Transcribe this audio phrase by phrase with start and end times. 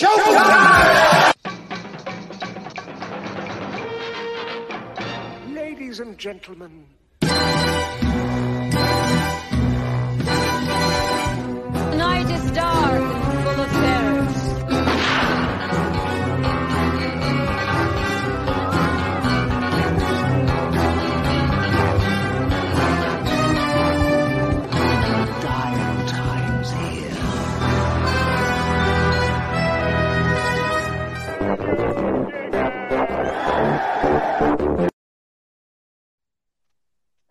[0.00, 1.34] Showtime!
[5.54, 6.86] Ladies and gentlemen,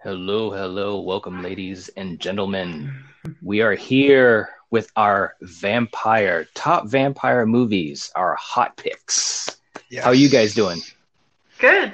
[0.09, 2.91] Hello, hello, welcome, ladies and gentlemen.
[3.43, 9.55] We are here with our vampire top vampire movies, our hot picks.
[9.91, 10.03] Yes.
[10.03, 10.81] How you guys doing?
[11.59, 11.93] Good.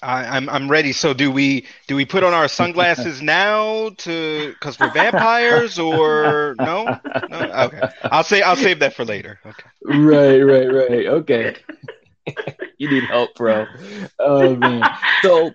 [0.00, 0.92] I, I'm I'm ready.
[0.92, 6.54] So do we do we put on our sunglasses now to because we're vampires or
[6.60, 7.00] no?
[7.30, 7.36] No.
[7.64, 7.80] Okay.
[8.04, 9.40] I'll say I'll save that for later.
[9.44, 9.68] Okay.
[9.82, 11.06] Right, right, right.
[11.06, 11.56] Okay.
[12.78, 13.66] you need help, bro.
[14.18, 14.88] Oh man.
[15.22, 15.52] So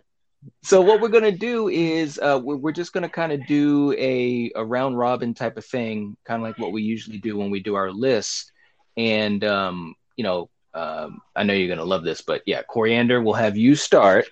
[0.61, 4.52] so what we're gonna do is uh, we're, we're just gonna kind of do a,
[4.55, 7.59] a round robin type of thing, kind of like what we usually do when we
[7.59, 8.52] do our lists.
[8.97, 13.33] And um, you know, um, I know you're gonna love this, but yeah, Coriander, we'll
[13.33, 14.25] have you start.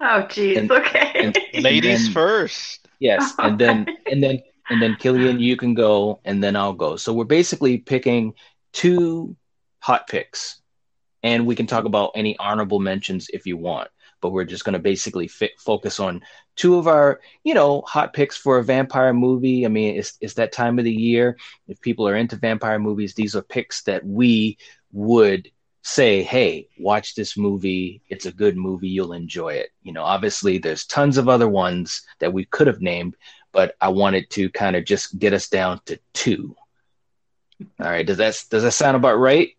[0.00, 0.58] Oh, geez.
[0.58, 1.12] And- okay.
[1.14, 2.88] and- Ladies then- first.
[2.98, 6.96] Yes, and then and then and then Killian, you can go, and then I'll go.
[6.96, 8.34] So we're basically picking
[8.72, 9.36] two
[9.80, 10.60] hot picks,
[11.22, 13.88] and we can talk about any honorable mentions if you want.
[14.20, 16.22] But we're just going to basically fit, focus on
[16.56, 19.64] two of our, you know, hot picks for a vampire movie.
[19.64, 21.36] I mean, it's it's that time of the year.
[21.68, 24.58] If people are into vampire movies, these are picks that we
[24.92, 25.50] would
[25.82, 28.02] say, hey, watch this movie.
[28.08, 28.88] It's a good movie.
[28.88, 29.70] You'll enjoy it.
[29.82, 33.16] You know, obviously, there's tons of other ones that we could have named,
[33.52, 36.56] but I wanted to kind of just get us down to two.
[37.80, 38.06] All right.
[38.06, 39.50] Does that does that sound about right?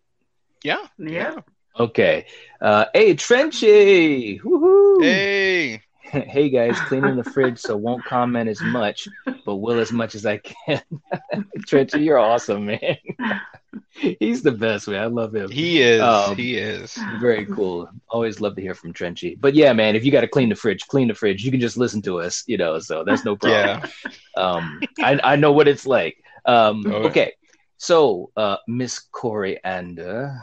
[0.62, 0.86] Yeah.
[0.98, 1.40] yeah.
[1.78, 2.26] Okay.
[2.60, 4.40] Uh, hey, Trenchy.
[4.40, 5.02] Woohoo.
[5.04, 5.82] Hey.
[6.10, 9.08] hey guys, cleaning the fridge, so won't comment as much,
[9.44, 10.80] but will as much as I can.
[11.58, 12.96] Trenchy, you're awesome, man.
[13.90, 15.02] He's the best, man.
[15.02, 15.50] I love him.
[15.50, 16.00] He is.
[16.00, 16.98] Um, he is.
[17.20, 17.90] Very cool.
[18.08, 19.38] Always love to hear from Trenchy.
[19.38, 21.44] But yeah, man, if you got to clean the fridge, clean the fridge.
[21.44, 22.78] You can just listen to us, you know.
[22.78, 23.82] So that's no problem.
[24.04, 24.42] Yeah.
[24.42, 26.22] Um, I I know what it's like.
[26.46, 27.06] Um, Oh, yeah.
[27.08, 27.32] okay,
[27.76, 30.40] so uh, Miss Coriander,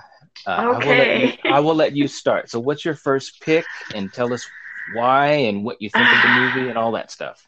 [0.48, 1.40] uh, I will let Okay.
[1.44, 2.50] you, I will let you start.
[2.50, 4.48] So, what's your first pick, and tell us
[4.94, 7.48] why and what you think of the movie and all that stuff.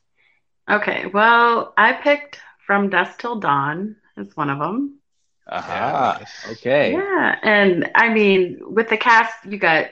[0.70, 1.06] Okay.
[1.06, 5.00] Well, I picked From Dusk Till Dawn as one of them.
[5.50, 6.18] Aha.
[6.20, 6.46] Yes.
[6.58, 6.92] Okay.
[6.94, 7.36] Yeah.
[7.42, 9.88] And I mean, with the cast, you got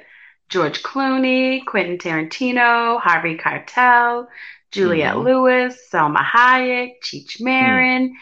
[0.49, 4.27] George Clooney, Quentin Tarantino, Harvey Keitel,
[4.71, 5.23] Juliette Mhm.
[5.23, 8.13] Lewis, Salma Hayek, Cheech Marin,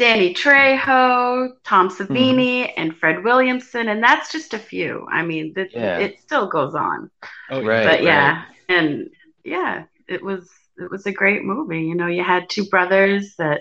[0.00, 3.86] Danny Trejo, Tom Savini, and Fred Williamson.
[3.88, 5.06] And that's just a few.
[5.12, 5.98] I mean, the, Yeah.
[5.98, 7.10] it still goes on.
[7.50, 7.84] Oh, Right.
[7.84, 9.10] but yeah, and
[9.44, 11.82] yeah, it was it was a great movie.
[11.82, 13.60] You know, you had two brothers that,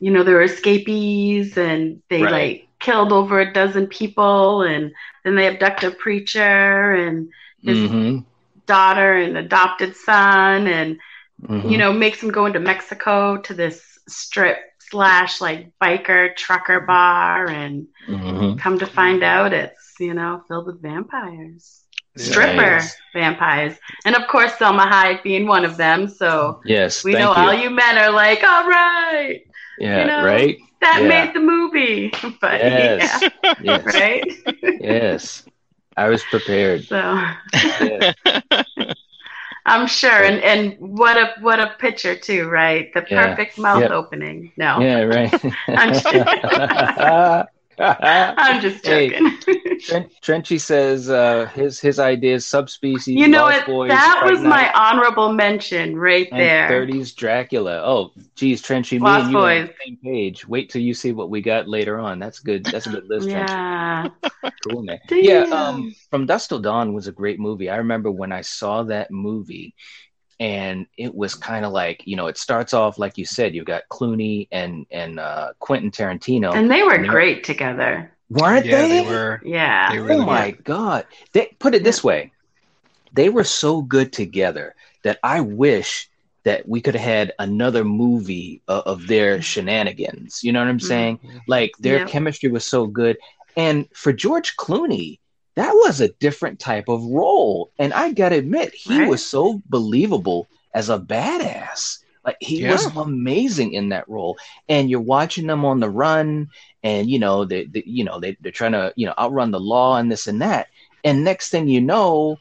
[0.00, 2.32] you know, they were escapees and they Right.
[2.32, 7.28] like killed over a dozen people, and then they abduct a preacher and
[7.62, 8.24] his Mhm.
[8.66, 10.98] daughter and adopted son, and
[11.46, 11.70] Mhm.
[11.70, 14.58] you know, makes them go into Mexico to this strip
[14.90, 18.58] slash like biker trucker bar, and Mhm.
[18.58, 21.84] come to find out it's you know filled with vampires
[22.16, 22.96] stripper Nice.
[23.14, 23.76] vampires.
[24.04, 26.08] And of course, Salma Hayek being one of them.
[26.08, 27.04] So Yes.
[27.04, 27.42] we know you.
[27.42, 29.40] all you men are like, all right,
[29.78, 30.00] Yeah.
[30.00, 30.56] you know, right.
[30.80, 31.08] that Yeah.
[31.08, 32.12] made the movie.
[32.40, 33.22] But Yes.
[33.22, 33.94] yeah, Yes.
[33.94, 34.24] right?
[34.80, 35.44] yes.
[35.96, 36.84] I was prepared.
[36.84, 36.96] So
[37.80, 38.14] Yes.
[39.68, 40.10] I'm sure.
[40.24, 42.92] And and what a what a picture too, right?
[42.94, 43.36] The Yeah.
[43.36, 43.90] perfect mouth Yep.
[43.90, 44.52] opening.
[44.56, 44.88] No.
[44.88, 45.00] Yeah.
[45.02, 45.32] Right.
[47.98, 49.38] I'm just- Hey, joking.
[49.78, 53.06] Tren- Trenchy says uh, his his idea is subspecies.
[53.14, 53.64] you know what?
[53.66, 56.68] Boys, That was my Night, honorable mention right there.
[56.68, 57.80] 30s Dracula.
[57.84, 60.46] Oh, geez, Trenchy, me and you are on the same page.
[60.48, 62.18] Wait till you see what we got later on.
[62.18, 62.64] That's good.
[62.64, 63.48] That's a good list, Trenchy.
[63.48, 64.08] Yeah.
[64.68, 64.98] Cool, man.
[65.06, 65.24] Damn.
[65.24, 67.70] Yeah, um, From Dusk Till Dawn was a great movie.
[67.70, 69.74] I remember when I saw that movie,
[70.40, 73.66] and it was kind of like, you know, it starts off like you said, you've
[73.66, 78.12] got Clooney and and uh, Quentin Tarantino, And they were And they- great together.
[78.30, 78.88] weren't yeah, they?
[78.88, 79.40] they were.
[79.44, 79.90] Yeah.
[79.92, 81.06] They Oh really my god!
[81.32, 82.32] They put it this way,
[83.12, 86.08] they were so good together that I wish
[86.44, 90.42] that we could have had another movie of, of their shenanigans.
[90.44, 91.18] You know what I'm saying?
[91.46, 92.08] Like their Yep.
[92.08, 93.16] chemistry was so good,
[93.56, 95.18] and for George Clooney,
[95.58, 97.72] that was a different type of role.
[97.78, 99.08] And I gotta admit, he Right.
[99.08, 101.98] was so believable as a badass.
[102.24, 102.72] Like he Yeah.
[102.72, 104.38] was amazing in that role,
[104.68, 106.48] and you're watching them on the run,
[106.84, 109.60] and you know they, they you know they they're trying to you know outrun the
[109.60, 110.68] law and this and that,
[111.04, 112.38] and next thing you know,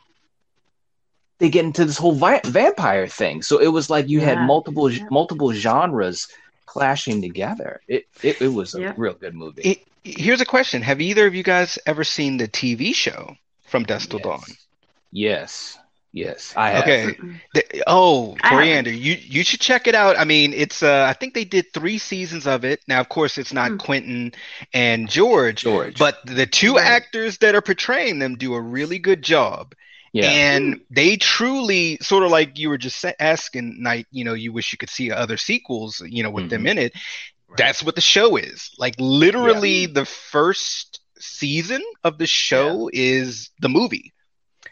[1.40, 3.42] they get into this whole vi- vampire thing.
[3.42, 5.08] So it was like you had multiple Yeah.
[5.10, 6.28] multiple genres
[6.68, 7.82] clashing together.
[7.88, 8.94] It it, it was a Yeah.
[8.98, 9.64] real good movie.
[9.64, 13.36] It- here's a question: Have either of you guys ever seen the TV show
[13.68, 14.44] From Dusk Till Dawn?
[15.12, 15.78] Yes,
[16.14, 16.84] yes, I have.
[16.84, 17.18] Okay.
[17.54, 18.50] The- oh, I.
[18.50, 20.18] Coriander, you you should check it out.
[20.20, 22.82] I mean, it's uh, I think they did three seasons of it.
[22.88, 23.78] Now, of course, it's not Hmm.
[23.78, 24.34] Quentin
[24.74, 26.86] and George, George, but the two Right.
[26.86, 29.74] actors that are portraying them do a really good job.
[30.18, 34.52] Yeah, And they truly, sort of like you were just asking, Night, you know, you
[34.54, 36.70] wish you could see other sequels, you know, with them Mhm.
[36.72, 36.94] in it.
[37.56, 38.72] That's what the show is.
[38.78, 44.14] Like, literally, the first season of the show is the movie.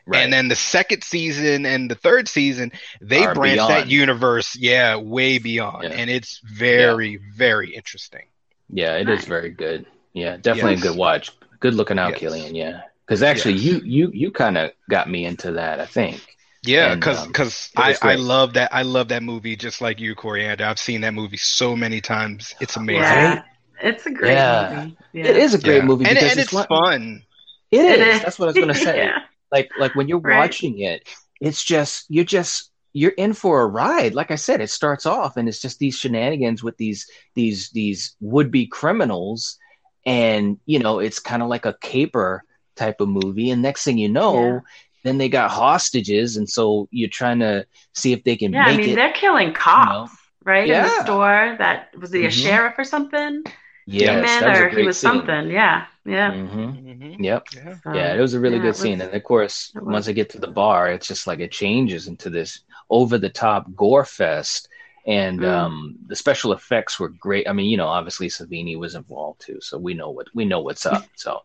[0.08, 0.24] right.
[0.24, 2.72] And then the second season and the third season,
[3.02, 5.84] they Are branch that universe, yeah, way beyond.
[5.86, 5.96] Yeah.
[5.96, 8.26] And it's very, very interesting.
[8.70, 9.26] Yeah, it is Nice.
[9.26, 9.88] very good.
[10.14, 10.82] Yeah, definitely Yes.
[10.86, 11.32] a good watch.
[11.60, 12.20] Good looking out, Yes.
[12.20, 12.54] Killian.
[12.54, 13.64] Yeah, because actually, Yes.
[13.64, 15.80] you you you kind of got me into that.
[15.80, 16.22] I think.
[16.64, 20.00] Yeah, And, because um, because I, I love that I love that movie just like
[20.00, 20.66] you, Coriander.
[20.66, 22.56] I've seen that movie so many times.
[22.60, 23.04] It's amazing.
[23.04, 23.44] Yeah,
[23.84, 24.74] it's a great Yeah.
[24.86, 24.98] movie.
[25.14, 25.26] Yeah.
[25.26, 25.86] It is a great Yeah.
[25.86, 27.24] movie and, because and it's like- fun.
[27.72, 28.16] It It is.
[28.18, 28.22] is.
[28.24, 28.98] That's what I was gonna say.
[29.06, 29.20] yeah.
[29.52, 30.38] Like like when you're Right.
[30.40, 31.08] watching it,
[31.40, 34.16] it's just you're just you're in for a ride.
[34.16, 37.06] Like I said, it starts off and it's just these shenanigans with these
[37.36, 39.58] these these would be criminals,
[40.06, 42.44] and you know it's kind of like a caper
[42.76, 43.52] type of movie.
[43.52, 44.36] And next thing you know.
[44.36, 44.60] Yeah.
[45.04, 48.76] Then they got hostages, and so you're trying to see if they can Yeah, I
[48.76, 48.96] mean it.
[48.96, 50.12] they're killing cops,
[50.44, 50.68] right?
[50.68, 50.78] Yeah.
[50.80, 51.56] In the store.
[51.60, 52.32] That was he a Mhm.
[52.32, 53.44] sheriff or something?
[53.86, 55.22] Yes, Came in, that was a or he was scene.
[55.22, 55.52] something.
[55.52, 56.32] Yeah, yeah.
[56.32, 57.24] hmm Mhm.
[57.24, 57.48] Yep.
[57.56, 57.76] Yeah.
[57.84, 59.00] So, Yeah, it was a really yeah, good it scene.
[59.02, 62.30] And of course, once I get to the bar, it's just like it changes into
[62.30, 64.70] this over the top gore fest.
[65.06, 65.46] And Mm.
[65.46, 67.48] um, the special effects were great.
[67.48, 70.60] I mean, you know, obviously Savini was involved too, so we know what we know
[70.62, 71.08] what's up.
[71.16, 71.42] So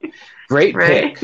[0.48, 0.82] great Right.
[0.82, 1.22] pick.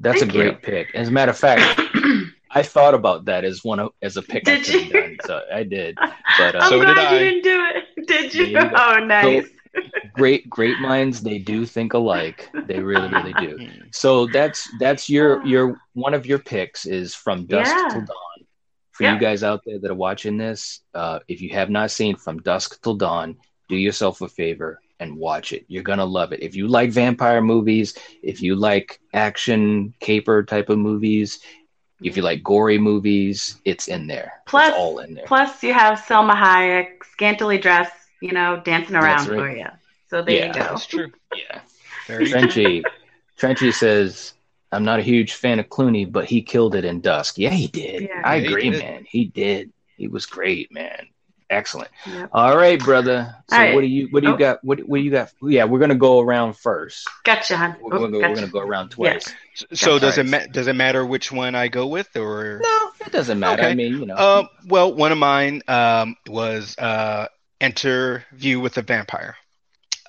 [0.00, 0.62] That's Thank a great you.
[0.62, 0.90] pick.
[0.94, 1.74] As a matter of fact,
[2.50, 4.88] I thought about that as one of, as a pick I Did have you?
[4.88, 5.18] done.
[5.20, 5.98] So I did.
[6.36, 7.18] But uh, I'm So did glad you I.
[7.18, 8.06] didn't do it.
[8.06, 8.46] Did you?
[8.46, 9.48] You oh, nice.
[10.12, 12.50] great great minds they do think alike.
[12.64, 13.60] They really really do.
[13.92, 17.88] So that's that's your your one of your picks is from dusk Yeah.
[17.88, 18.37] till dawn.
[18.98, 19.14] For Yeah.
[19.14, 22.40] you guys out there that are watching this, uh, if you have not seen From
[22.42, 23.36] Dusk Till Dawn,
[23.68, 25.64] do yourself a favor and watch it.
[25.68, 26.42] You're gonna love it.
[26.42, 31.38] If you like vampire movies, if you like action caper type of movies,
[32.02, 34.32] if you like gory movies, it's in there.
[34.48, 35.26] Plus- it's all in there.
[35.26, 39.38] Plus, you have Salma Hayek, scantily dressed, you know, dancing around right.
[39.38, 39.66] for you.
[40.10, 40.46] So there Yeah.
[40.48, 40.58] you go.
[40.60, 41.12] That's true.
[41.36, 41.60] yeah.
[42.08, 42.82] Very Trenchy,
[43.38, 44.34] Trenchy says,
[44.72, 47.38] "I'm not a huge fan of Clooney, but he killed it in Dusk.
[47.38, 48.02] Yeah, he did.
[48.02, 48.22] Yeah.
[48.24, 48.82] I Yeah, he agree, did.
[48.82, 49.06] man.
[49.08, 49.72] He did.
[49.96, 51.08] He was great, man.
[51.50, 51.88] Excellent.
[52.06, 52.28] Yep.
[52.32, 53.34] All right, brother.
[53.48, 53.74] So All right.
[53.74, 54.36] what do you what do you Oh.
[54.36, 54.62] got?
[54.62, 55.32] What what do you got?
[55.42, 57.08] Yeah, we're gonna go around first.
[57.24, 57.74] Gotcha.
[57.80, 58.28] We're, Oh, gonna, go, gotcha.
[58.30, 59.32] we're gonna go around twice.
[59.72, 62.60] So does it ma- does it matter which one I go with or?
[62.62, 63.62] No, it doesn't matter.
[63.62, 63.70] Okay.
[63.70, 64.16] I mean, you know.
[64.16, 67.28] Um, well, one of mine um, was uh,
[67.60, 69.34] Interview with a Vampire.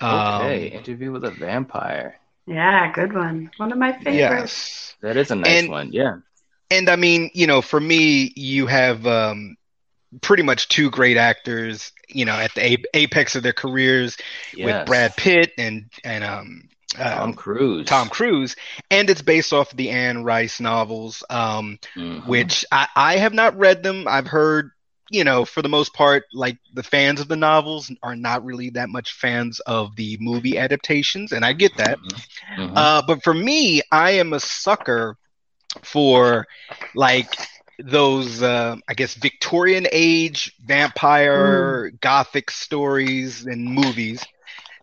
[0.01, 2.15] Um, okay, interview with a vampire.
[2.49, 3.51] Yeah, good one.
[3.57, 4.15] One of my favorites.
[4.15, 4.95] Yes.
[5.01, 5.91] That is a nice And- one.
[5.93, 6.17] Yeah.
[6.71, 9.55] And I mean, you know, for me, you have um,
[10.21, 14.17] pretty much two great actors, you know, at the apex of their careers
[14.55, 14.65] Yes.
[14.65, 17.87] with Brad Pitt and and um, Tom um, Cruise.
[17.87, 18.55] Tom Cruise,
[18.91, 22.27] and it's based off the Anne Rice novels, um, Mhm.
[22.27, 24.07] which I, I have not read them.
[24.07, 24.69] I've heard,
[25.09, 28.69] you know, for the most part, like the fans of the novels are not really
[28.71, 31.99] that much fans of the movie adaptations, and I get that.
[32.57, 32.75] Mhm.
[32.75, 35.15] Uh, but for me, I am a sucker
[35.83, 36.45] for
[36.93, 37.37] like
[37.79, 44.27] those, uh, I guess, Victorian age vampire gothic stories and movies.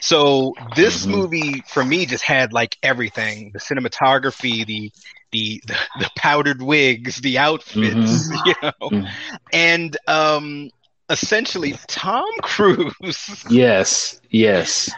[0.00, 1.06] So this Mhm.
[1.06, 4.92] movie for me just had like everything: the cinematography, the
[5.33, 9.09] the the, the powdered wigs, the outfits, you know, Mhm.
[9.52, 10.71] and um,
[11.11, 14.21] essentially Tom Cruise Yes.
[14.30, 14.90] Yes.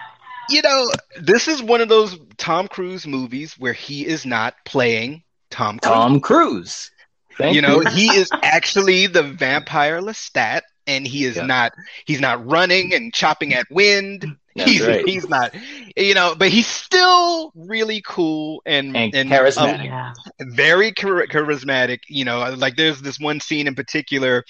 [0.51, 0.87] you know,
[1.21, 5.93] this is one of those Tom Cruise movies where he is not playing Tom Cruise.
[5.93, 6.91] Tom Cruise.
[7.37, 7.89] Thank you know, you.
[7.91, 11.47] he is actually the vampire Lestat, and he is Yeah.
[11.47, 11.73] not.
[12.07, 14.25] He's not running and chopping at wind.
[14.59, 15.07] That's he's right.
[15.09, 15.55] he's not.
[15.97, 19.81] You know, but he's still really cool and And and charismatic.
[19.81, 20.13] uh, Yeah.
[20.41, 22.01] very char- charismatic.
[22.09, 24.45] You know, like there's this one scene in particular.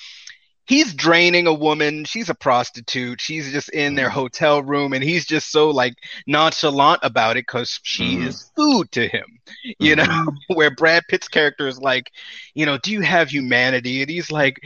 [0.67, 2.05] He's draining a woman.
[2.05, 3.23] She's a prostitute.
[3.23, 4.12] She's just in their Mhm.
[4.12, 5.95] hotel room, and he's just so like
[6.27, 8.27] nonchalant about it because she Mhm.
[8.27, 9.25] is food to him.
[9.79, 10.07] You Mhm.
[10.07, 12.11] know, where Brad Pitt's character is like,
[12.55, 14.03] you know, do you have humanity?
[14.03, 14.61] And he's like,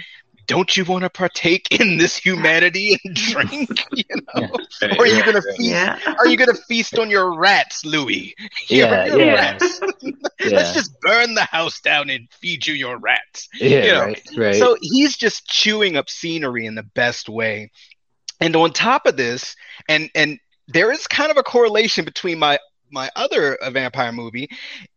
[0.52, 3.86] don't you want to partake in this humanity and drink?
[3.92, 4.04] You
[4.34, 4.48] know,
[4.82, 5.56] Right, or are you gonna right.
[5.56, 5.60] feast?
[5.60, 5.98] Yeah.
[6.18, 8.34] Are you gonna feast on your rats, Louis?
[8.68, 9.32] Yeah, your yeah.
[9.34, 9.80] rats.
[10.02, 10.12] Yeah.
[10.52, 13.48] Let's just burn the house down and feed you your rats.
[13.60, 14.54] Yeah, you know, right, right.
[14.56, 17.70] So he's just chewing up scenery in the best way.
[18.40, 19.56] And on top of this,
[19.88, 22.58] and and there is kind of a correlation between my
[22.90, 24.48] my other vampire movie.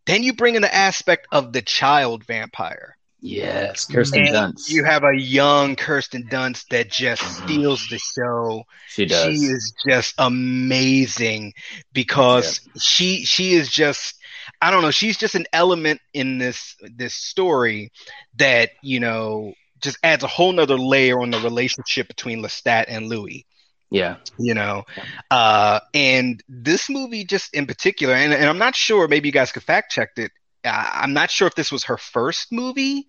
[0.06, 2.95] Then you bring in the aspect of the child vampire.
[3.20, 4.68] Yes, Kirsten And Dunst.
[4.68, 8.64] you have a young Kirsten Dunst that just steals the show.
[8.86, 9.24] she does.
[9.24, 11.52] She is just amazing
[11.92, 14.14] because she she is just
[14.60, 17.90] I don't know, she's just an element in this this story
[18.36, 23.08] that, you know, just adds a whole nother layer on the relationship between Lestat and
[23.08, 23.46] Louis
[23.90, 24.82] yeah, you know
[25.30, 29.52] uh and this movie just in particular and, and i'm not sure maybe you guys
[29.52, 30.30] could fact check it
[30.66, 33.06] i'm not sure if this was her first movie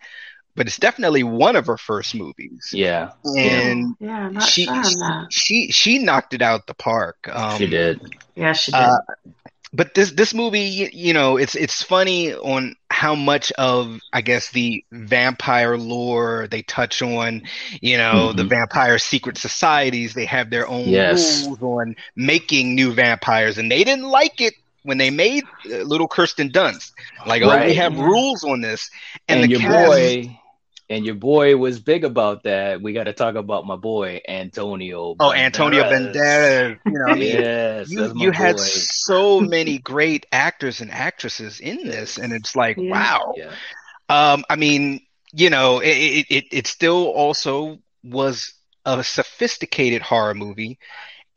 [0.56, 5.72] but it's definitely one of her first movies yeah, and Yeah, not she sure she
[5.72, 8.00] she knocked it out the park um she did.
[8.36, 8.74] Yeah, she did.
[8.74, 8.98] uh,
[9.74, 14.22] but this this movie you, you know it's it's funny on how much of i
[14.22, 17.42] guess the vampire lore they touch on
[17.82, 18.46] you know the Mhm.
[18.46, 21.50] vampire secret societies they have their own Yes.
[21.50, 24.54] rules on making new vampires and they didn't like it
[24.88, 26.92] when they made uh, little kirsten dunst
[27.26, 28.90] like oh we have rules on this
[29.28, 30.40] And, and, the your cast, boy,
[30.90, 32.82] and your boy was big about that.
[32.82, 35.16] We got to talk about my boy Antonio.
[35.20, 36.14] oh antonio Banderas.
[36.16, 41.60] banderas you know i mean yes, you you had so many great actors and actresses
[41.60, 42.92] in this and it's like Yeah.
[42.92, 43.54] wow Yeah,
[44.10, 45.02] Um, I mean,
[45.34, 48.54] you know, it, it, it, it still also was
[48.86, 50.80] a sophisticated horror movie.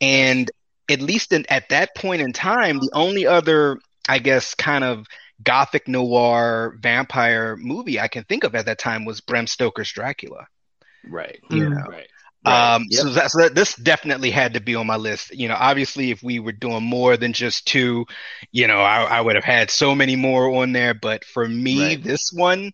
[0.01, 0.49] And
[0.91, 3.79] at least in, at that point in time, the only other,
[4.09, 5.07] I guess, kind of
[5.43, 10.47] gothic noir vampire movie I can think of at that time was Bram Stoker's Dracula.
[11.05, 11.71] right, You Mm.
[11.71, 12.09] know, right.
[12.47, 12.75] right.
[12.77, 13.07] um, Yep.
[13.07, 15.31] so, that, so that this definitely had to be on my list.
[15.37, 18.07] You know, obviously, if we were doing more than just two,
[18.53, 20.95] you know, I, I would have had so many more on there.
[20.95, 22.03] But for me, Right.
[22.03, 22.73] this one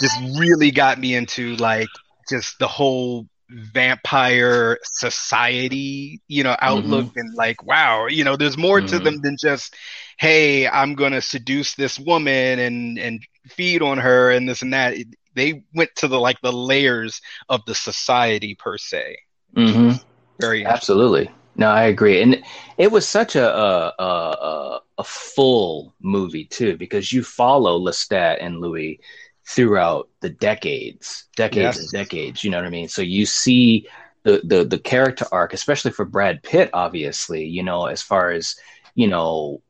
[0.00, 1.88] just really got me into like
[2.28, 8.80] just the whole vampire society, you know, outlook and like, wow, you know, there's more
[8.82, 9.02] to Mhm.
[9.02, 9.74] them than just,
[10.18, 14.94] hey, I'm gonna seduce this woman and and feed on her and this and that.
[14.94, 19.16] It- they went to the like the layers of the society per se.
[19.54, 19.92] hmm
[20.40, 21.30] Very Absolutely.
[21.56, 22.42] No, I agree, and
[22.78, 28.60] it was such a, a a a full movie too because you follow Lestat and
[28.60, 29.00] Louis
[29.48, 31.78] throughout the decades, decades Yes.
[31.78, 32.44] and decades.
[32.44, 32.88] You know what I mean?
[32.88, 33.86] So you see
[34.24, 37.44] the the the character arc, especially for Brad Pitt, obviously.
[37.46, 38.56] You know, as far as
[38.94, 39.62] you know,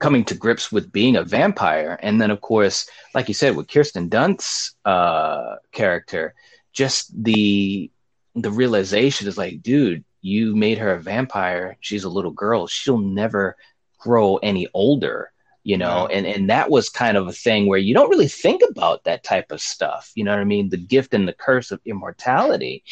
[0.00, 3.68] coming to grips with being a vampire, and then of course, like you said, with
[3.68, 6.34] Kirsten Dunst's uh, character,
[6.72, 7.90] just the
[8.34, 11.76] the realization is like, dude, you made her a vampire.
[11.80, 12.66] She's a little girl.
[12.66, 13.56] She'll never
[13.98, 15.30] grow any older,
[15.70, 15.98] you know?
[16.02, 16.06] No.
[16.14, 19.24] And and that was kind of a thing where you don't really think about that
[19.24, 20.12] type of stuff.
[20.14, 20.68] You know what I mean?
[20.68, 22.84] The gift and the curse of immortality.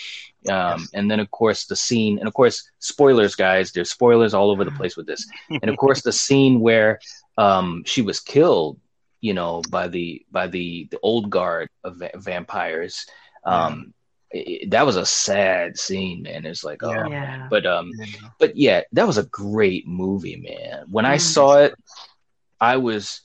[0.57, 0.91] Um, Yes.
[0.97, 4.65] and then of course the scene, and of course, spoilers, guys, there's spoilers all over
[4.65, 5.23] the place with this.
[5.63, 6.99] And of course the scene where
[7.39, 8.75] um she was killed,
[9.21, 13.07] you know, by the by the the old guard of va- vampires.
[13.53, 13.95] Um
[14.33, 16.45] it- that was a sad scene, man.
[16.45, 17.09] It's like, oh, Yeah.
[17.09, 17.47] yeah.
[17.55, 18.29] but um, know.
[18.41, 20.87] but yeah, that was a great movie, man.
[20.95, 21.21] When I Mm.
[21.35, 21.73] saw it,
[22.65, 23.21] I was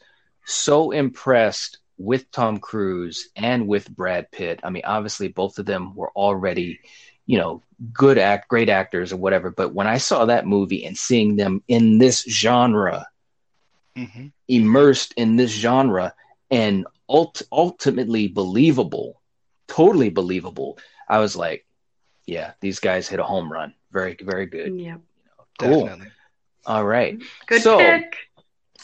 [0.46, 4.60] so impressed with Tom Cruise and with Brad Pitt.
[4.64, 6.80] I mean, obviously, both of them were already,
[7.26, 7.62] you know,
[7.94, 9.50] good act, great actors or whatever.
[9.52, 13.08] But when I saw that movie and seeing them in this genre,
[13.96, 14.32] Mhm.
[14.48, 16.14] immersed in this genre
[16.52, 19.22] and ult- ultimately believable,
[19.68, 20.78] totally believable,
[21.08, 21.66] I was like,
[22.26, 23.74] yeah, these guys hit a home run.
[23.92, 24.80] Very, very good.
[24.80, 25.00] Yep.
[25.60, 25.86] Cool.
[25.86, 26.12] Definitely.
[26.66, 27.20] All right.
[27.48, 28.16] Good So- pick.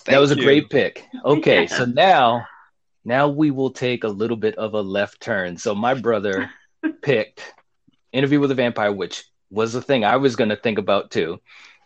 [0.05, 1.05] That was a great pick.
[1.23, 1.67] Okay, Yeah.
[1.67, 2.47] so now
[3.03, 5.57] now we will take a little bit of a left turn.
[5.57, 6.49] So my brother
[7.01, 7.41] picked
[8.11, 11.39] Interview with a Vampire, which was the thing I was going to think about too,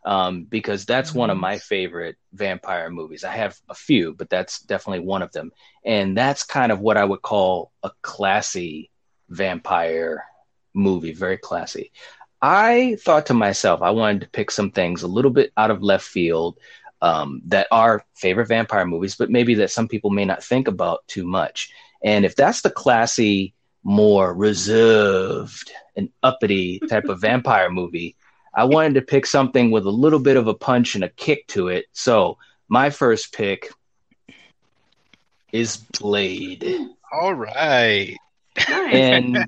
[0.05, 3.23] um, because that's one of my favorite vampire movies.
[3.23, 5.51] I have a few, but that's definitely one of them,
[5.83, 8.91] and that's kind of what I would call a classy
[9.27, 10.23] vampire
[10.73, 11.91] movie, very classy.
[12.41, 15.83] I thought to myself, I wanted to pick some things a little bit out of
[15.83, 16.57] left field
[17.01, 21.07] um, that are favorite vampire movies, but maybe that some people may not think about
[21.07, 21.71] too much.
[22.03, 23.53] And if that's the classy,
[23.83, 28.15] more reserved and uppity type of vampire movie,
[28.53, 31.47] I wanted to pick something with a little bit of a punch and a kick
[31.47, 31.85] to it.
[31.93, 32.37] So
[32.67, 33.69] my first pick
[35.51, 36.65] is Blade.
[37.11, 38.15] All right.
[38.67, 39.45] And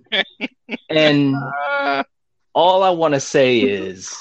[0.90, 1.36] and
[2.54, 4.16] all I want to say is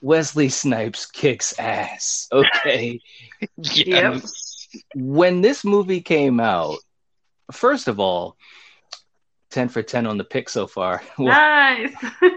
[0.00, 2.28] Wesley Snipes kicks ass.
[2.32, 3.00] Okay.
[3.56, 4.68] yes.
[4.94, 6.78] when this movie came out,
[7.52, 8.36] first of all,
[9.50, 11.02] 10 for 10 on the pick so far.
[11.18, 11.94] Nice.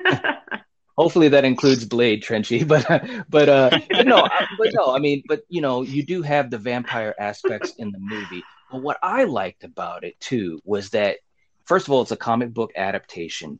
[0.97, 2.85] hopefully that includes Blade Trenchy, but
[3.29, 4.27] but uh but no,
[4.57, 7.99] but no, I mean, but you know, you do have the vampire aspects in the
[7.99, 8.43] movie.
[8.71, 11.17] But what I liked about it too was that
[11.65, 13.59] first of all, it's a comic book adaptation,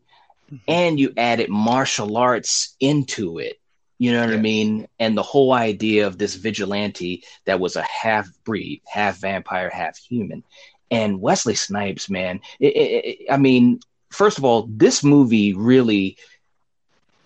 [0.67, 3.59] and you added martial arts into it.
[4.03, 4.87] You know what I mean?
[4.99, 9.97] And the whole idea of this vigilante that was a half breed, half vampire, half
[9.97, 10.43] human.
[10.91, 13.81] And Wesley Snipes, man, it, it, it- I mean,
[14.11, 16.17] first of all, this movie really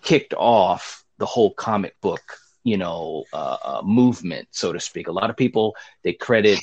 [0.02, 5.08] kicked off the whole comic book, you know, uh, uh, movement, so to speak.
[5.08, 6.60] A lot of people they credit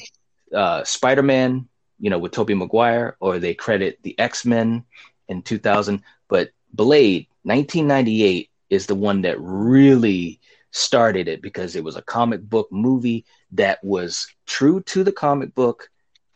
[0.56, 1.70] uh, Spider Man,
[2.00, 4.86] you know, with Tobey Maguire, or they credit the X Men
[5.28, 6.04] in 2000.
[6.30, 10.40] But Blade, 1998, is the one that really
[10.72, 15.56] started it because it was a comic book movie that was true to the comic
[15.56, 15.90] book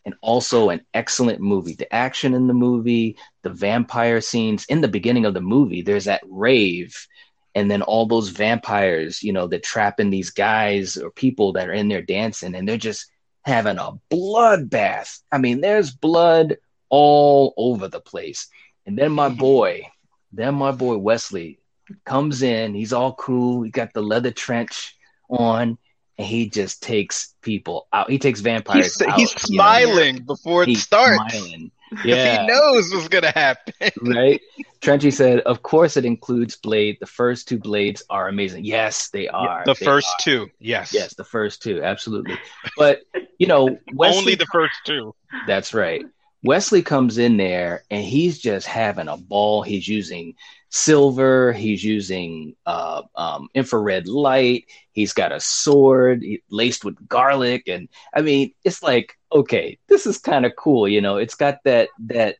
[0.04, 1.74] and also an excellent movie.
[1.74, 6.06] The action in the movie, the vampire scenes in the beginning of the movie, there's
[6.06, 7.06] that rave,
[7.54, 11.74] and then all those vampires, you know, that trapping these guys or people that are
[11.74, 13.06] in there dancing, and they're just
[13.44, 15.20] having a bloodbath.
[15.30, 16.56] I mean, there's blood
[16.88, 18.48] all over the place.
[18.86, 19.86] And then my boy,
[20.32, 21.59] then my boy Wesley
[22.04, 22.74] comes in.
[22.74, 23.62] He's all cool.
[23.62, 24.96] He got the leather trench
[25.28, 25.78] on,
[26.18, 28.10] and he just takes people out.
[28.10, 29.18] He takes vampires He's, out.
[29.18, 29.62] he's you know?
[29.62, 31.32] smiling before it He's starts.
[31.34, 31.70] smiling.
[32.04, 32.42] Yeah.
[32.42, 33.74] He knows what's gonna happen.
[34.02, 34.40] right?
[34.80, 36.98] Trenchy said, "Of course, it includes Blade.
[37.00, 38.64] The first two Blades are amazing.
[38.64, 39.64] Yes, they are.
[39.66, 40.22] the They first are.
[40.22, 40.94] two, yes.
[40.94, 42.38] Yes, the first two, absolutely.
[42.76, 43.00] But
[43.40, 45.16] you know, Wesley, Only the first two.
[45.48, 46.04] that's right.
[46.44, 49.62] Wesley comes in there and he's just having a ball.
[49.62, 50.36] He's using
[50.70, 51.52] silver.
[51.52, 54.66] He's using uh, um, infrared light.
[54.92, 60.18] He's got a sword laced with garlic, and I mean, it's like, okay, this is
[60.18, 60.88] kind of cool.
[60.88, 62.36] You know, it's got that that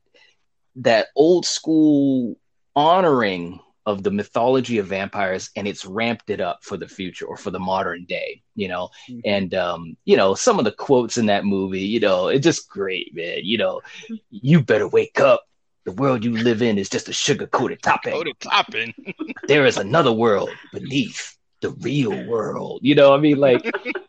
[0.77, 2.37] that old school
[2.75, 7.37] honoring of the mythology of vampires, and it's ramped it up for the future or
[7.37, 8.43] for the modern day.
[8.55, 8.91] You know,
[9.25, 12.69] and um, you know some of the quotes in that movie you know it's just
[12.69, 13.81] great man you know
[14.31, 15.47] you better wake up
[15.91, 18.13] the world you live in is just a sugar coated topping.
[18.13, 18.95] Go to topping.
[19.49, 22.81] there is another world beneath the real world.
[22.83, 23.39] You know i mean?
[23.39, 23.63] Like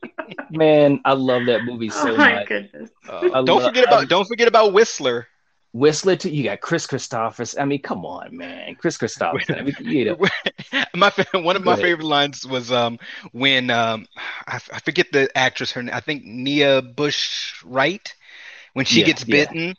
[0.50, 2.48] man i love that movie so oh my much.
[2.48, 2.90] goodness.
[3.10, 5.28] Uh, don't love- forget about don't forget about Whistler.
[5.74, 6.30] whistler too?
[6.30, 8.76] You got Kris Kristofferson i mean come on man.
[8.76, 10.18] Kris Kristofferson I mean, you know,
[10.96, 11.86] my fa- one of my Go ahead.
[11.86, 13.00] favorite lines was um
[13.32, 14.06] when um
[14.48, 18.14] I, f- I forget the actress her name, I think N'Bushe Wright
[18.74, 19.76] when she Yeah, gets bitten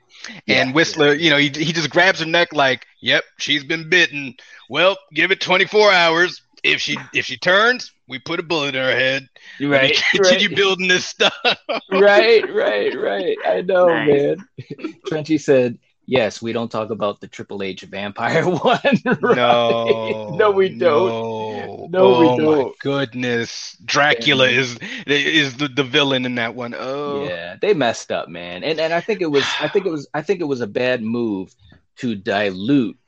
[0.46, 3.88] Yeah, and Whistler you know he, he just grabs her neck like yep she's been
[3.88, 4.34] bitten
[4.68, 8.82] well give it 24 hours if she if she turns we put a bullet in
[8.82, 9.28] her head
[9.60, 10.44] right Let right.
[10.44, 11.32] continue building this stuff
[11.90, 13.38] right, right, right.
[13.46, 14.00] I know, Nice.
[14.00, 14.46] man.
[15.06, 15.78] Trenchy said,
[16.12, 18.80] "Yes, we don't talk about the Triple H vampire one."
[19.22, 19.36] right?
[19.36, 21.16] No, no, we don't.
[21.16, 22.78] No, No, oh we my don't.
[22.80, 24.60] goodness, Dracula Yeah.
[24.60, 26.74] is is the, the villain in that one.
[26.78, 28.62] Oh, Yeah, they messed up, man.
[28.64, 30.66] And and I think it was, I think it was, I think it was a
[30.66, 31.54] bad move
[31.98, 32.98] to dilute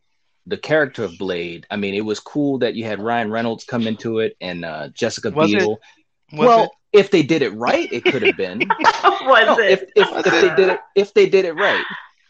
[0.46, 1.66] the character of Blade.
[1.70, 4.88] I mean, it was cool that you had Ryan Reynolds come into it and uh,
[4.88, 5.58] Jessica Was it?
[5.58, 5.78] Biel.
[6.32, 6.70] Was well, it?
[6.92, 8.60] if they did it right, it could have been.
[9.24, 9.92] Was No, if it?
[9.96, 10.40] if, Was if it?
[10.42, 11.84] they did it, if they did it right,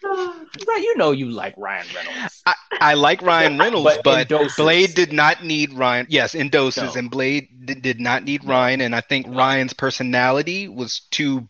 [0.69, 0.81] right?
[0.83, 2.43] You know, you like Ryan Reynolds.
[2.47, 4.57] I, I like Ryan Reynolds, But but.
[4.57, 6.07] Blade did not need Ryan.
[6.09, 7.01] Yes, in doses, No.
[7.01, 8.51] and Blade did, did not need No.
[8.51, 11.49] Ryan, and I think Ryan's personality was too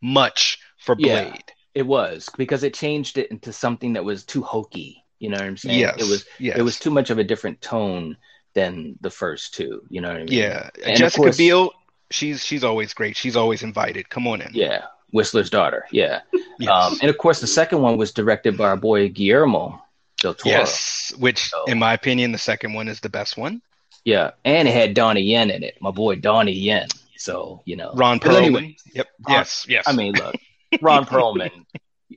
[0.00, 1.24] much for Yeah.
[1.30, 1.44] Blade.
[1.74, 5.04] It was because it changed it into something that was too hokey.
[5.18, 5.78] You know what I'm saying?
[5.78, 6.58] Yes, It was yes.
[6.58, 8.16] it was too much of a different tone
[8.54, 9.82] than the first two.
[9.88, 10.28] You know what I mean?
[10.32, 11.70] Yeah, And Jessica course- Biel,
[12.10, 13.16] she's she's always great.
[13.16, 14.10] She's always invited.
[14.10, 14.50] Come on in.
[14.52, 14.82] Yeah.
[15.12, 15.86] Whistler's daughter.
[15.92, 16.20] Yeah.
[16.58, 16.68] Yes.
[16.70, 19.82] Um, and of course, the second one was directed by our boy Guillermo
[20.18, 20.54] del Toro.
[20.56, 23.62] yes, which So- in my opinion, the second one is the best one.
[24.04, 24.32] Yeah.
[24.44, 25.76] And it had Donnie Yen in it.
[25.80, 26.88] My boy Donnie Yen.
[27.16, 28.36] So you know, Ron Perlman.
[28.42, 29.08] anyway, yep.
[29.28, 29.64] Ron- yes.
[29.68, 29.84] Yes.
[29.86, 30.34] I mean, look,
[30.80, 31.50] Ron Perlman.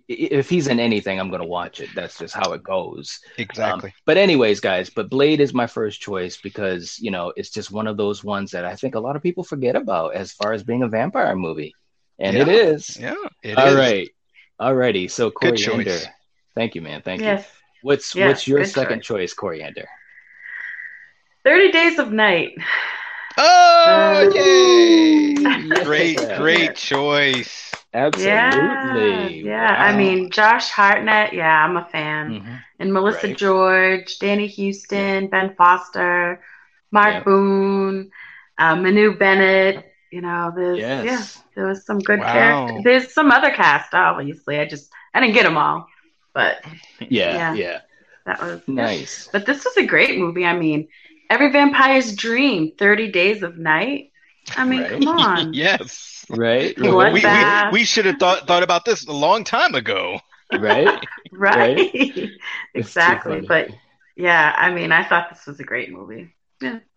[0.07, 1.89] If he's in anything, I'm gonna watch it.
[1.95, 3.19] That's just how it goes.
[3.37, 3.89] exactly.
[3.89, 7.71] Um, but anyways, guys, but Blade is my first choice because you know it's just
[7.71, 10.53] one of those ones that I think a lot of people forget about as far
[10.53, 11.73] as being a vampire movie,
[12.19, 12.53] and it Yeah.
[12.53, 12.97] is.
[12.99, 13.15] yeah.
[13.43, 13.75] It All is.
[13.75, 14.09] right,
[14.59, 15.09] alrighty.
[15.11, 15.99] So Coriander,
[16.55, 17.01] thank you, man.
[17.01, 17.39] Thank you.
[17.81, 19.31] What's Yeah, what's your second choice.
[19.31, 19.87] choice, Coriander?
[21.43, 22.53] 30 Days of Night.
[23.37, 25.35] Oh, yay!
[25.65, 25.83] Yeah.
[25.83, 27.71] Great, great choice.
[27.93, 28.25] Absolutely.
[28.29, 29.75] Yeah, yeah.
[29.77, 32.41] I mean, Josh Hartnett, yeah, I'm a fan.
[32.41, 32.59] Mhm.
[32.79, 33.37] And Melissa Right.
[33.37, 36.41] George, Danny Huston, Ben Foster,
[36.91, 37.23] Mark Yeah.
[37.23, 38.11] Boone,
[38.57, 39.85] uh, Manu Bennett.
[40.15, 41.05] You know, there's Yes.
[41.05, 42.31] yeah, there was some good Wow.
[42.31, 42.83] characters.
[42.83, 44.59] There's some other cast, obviously.
[44.59, 45.87] I just I didn't get them all,
[46.33, 46.57] but
[47.09, 47.53] Yeah, Yeah.
[47.53, 47.81] yeah.
[48.25, 49.29] that was Nice.
[49.31, 50.45] But this was a great movie.
[50.45, 50.87] I mean,
[51.29, 54.11] every vampire's dream, Thirty Days of Night.
[54.55, 54.89] I mean, Right.
[54.89, 55.53] come on.
[55.53, 56.25] yes.
[56.29, 56.75] Right?
[56.79, 57.71] We, Bloodbath.
[57.71, 60.19] we, we should have thought thought about this a long time ago.
[60.51, 61.05] Right?
[61.31, 61.85] Right.
[62.75, 63.41] It's too exactly.
[63.41, 63.69] But
[64.15, 66.33] yeah, I mean, I thought this was a great movie.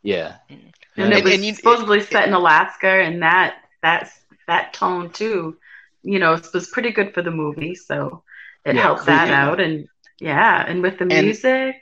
[0.02, 0.37] Yeah.
[0.48, 4.11] And And- it was and you- supposedly set in Alaska, and that that's
[4.46, 5.57] that tone too.
[6.02, 8.22] You know, it was pretty good for the movie, so
[8.64, 9.61] it Yeah, helped that out.
[9.61, 11.76] And yeah, and with the And- music,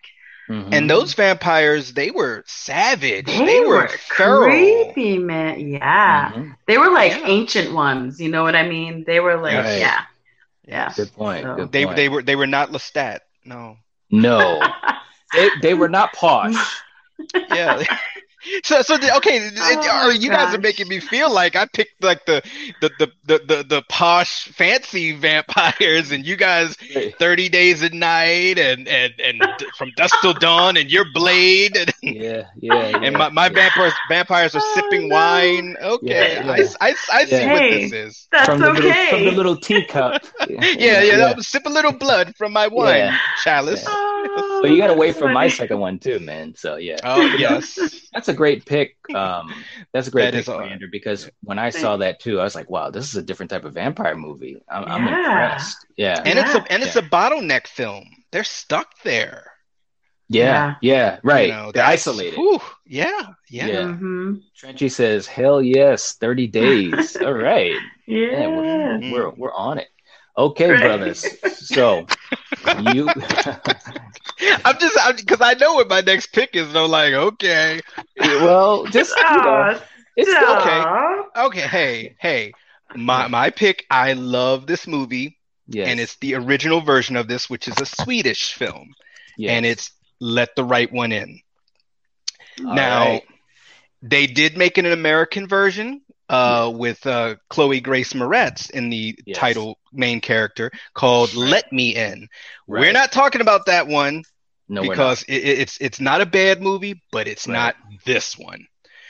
[0.49, 0.69] Mhm.
[0.73, 3.27] And those vampires, they were savage.
[3.27, 4.45] they, They, were, were feral.
[4.45, 5.59] creepy, man.
[5.59, 6.55] Yeah, Mhm.
[6.69, 7.27] they were like Yeah.
[7.27, 8.21] ancient ones.
[8.21, 9.03] You know what I mean?
[9.05, 9.81] They were like, Right.
[9.81, 10.03] yeah,
[10.65, 10.93] yeah.
[10.95, 11.43] Good point.
[11.43, 11.97] So- Good They point.
[11.97, 13.21] they were they were not Lestat.
[13.45, 13.79] No.
[14.11, 14.61] no.
[15.35, 16.55] they, they were not posh.
[17.51, 17.83] Yeah.
[18.65, 22.03] so so the, okay, Oh, are you guys are making me feel like I picked
[22.03, 22.43] like the
[22.81, 26.77] the the the the, the posh fancy vampires and you guys
[27.19, 31.93] 30 days at night and and and from dusk till dawn and your blade and,
[32.03, 32.89] Yeah, yeah.
[32.89, 32.99] yeah.
[33.03, 35.15] and my, my vampires vampires are Oh, sipping no.
[35.15, 35.77] wine.
[35.81, 36.41] Okay.
[36.45, 36.69] Yeah, I, yeah.
[36.81, 37.53] I, I see Yeah.
[37.53, 37.89] what Hey.
[37.89, 38.29] this is.
[38.31, 40.23] That's from the little from the little teacup.
[40.49, 43.19] Yeah, yeah, I'll sip a little blood from my wine Yeah.
[43.43, 43.83] chalice.
[43.83, 43.89] Yeah.
[43.89, 46.55] Oh, But you got to wait that's for my second one too, man.
[46.55, 46.97] So yeah.
[47.05, 47.79] Oh yes.
[48.13, 48.97] That's a great pick.
[49.15, 49.53] Um,
[49.93, 52.71] that's a great That pick, Andrew, because when I saw that too, I was like,
[52.71, 55.87] "Wow, this is a different type of vampire movie." I'm, I'm impressed.
[55.97, 58.09] Yeah, And it's a and it's a bottleneck film.
[58.33, 59.53] They're stuck there.
[60.29, 61.19] yeah, yeah.
[61.23, 61.49] Right.
[61.49, 62.37] You know, They're isolated.
[62.37, 63.11] whew, yeah,
[63.49, 63.67] yeah.
[63.67, 63.83] Yeah.
[63.83, 64.43] Mhm.
[64.61, 67.77] Trenchy says, "Hell yes, thirty days." All right.
[68.07, 68.31] Yeah.
[68.41, 69.89] Yeah, we're, we're we're on it.
[70.37, 70.81] Okay, Right.
[70.81, 71.25] brothers.
[71.55, 72.07] So
[72.77, 73.09] you,
[74.65, 77.81] I'm just because I know what my next pick is, and I'm like, okay,
[78.19, 79.81] well, just you know,
[80.17, 80.87] it's still okay.
[81.37, 82.53] okay, hey, hey.
[82.95, 83.85] My my pick.
[83.91, 85.89] I love this movie, Yes.
[85.89, 88.95] and it's the original version of this, which is a Swedish film,
[89.37, 89.51] yes.
[89.53, 91.41] and it's Let the Right One In.
[92.65, 93.23] All now, right.
[94.03, 99.37] they did make an American version uh, with uh, Chloe Grace Moretz in the Yes.
[99.39, 102.29] title main character called "Let Me In."
[102.67, 104.23] We're not talking about that one
[104.69, 107.55] no, because it, it- it's it's not a bad movie, but it's Right.
[107.55, 108.67] not this one.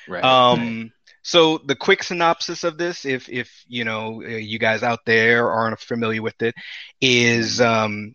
[0.09, 0.23] right.
[0.25, 5.01] Um, so the quick synopsis of this, if if you know uh, you guys out
[5.07, 6.55] there aren't familiar with it,
[7.01, 8.15] is um,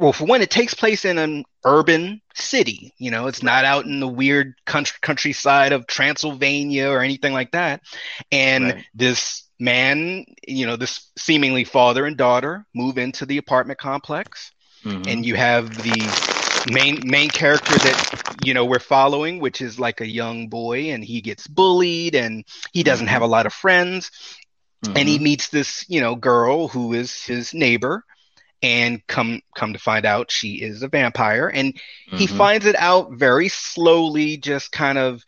[0.00, 2.94] well, for one, it takes place in an urban city.
[2.98, 7.52] You know, it's not out in the weird country countryside of Transylvania or anything like
[7.52, 7.82] that.
[8.32, 8.84] And Right.
[8.94, 14.52] this man, you know, this seemingly father and daughter move into the apartment complex
[14.84, 15.06] Mhm.
[15.08, 16.14] and you have the
[16.72, 17.96] main main character that
[18.44, 22.44] you know we're following which is like a young boy and he gets bullied and
[22.72, 24.10] he doesn't have a lot of friends
[24.94, 25.22] and he Mhm.
[25.22, 28.04] meets this you know girl who is his neighbor
[28.62, 32.36] and come come to find out she is a vampire and he Mhm.
[32.36, 35.24] finds it out very slowly just kind of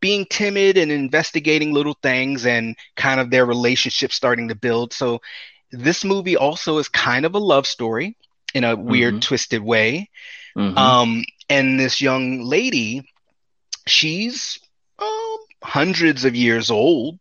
[0.00, 5.20] being timid and investigating little things and kind of their relationship starting to build so
[5.70, 8.16] this movie also is kind of a love story
[8.54, 9.20] in a weird Mhm.
[9.22, 10.08] twisted way
[10.56, 10.76] Mhm.
[10.76, 13.02] um and this young lady
[13.86, 14.58] she's
[14.98, 17.18] um hundreds of years old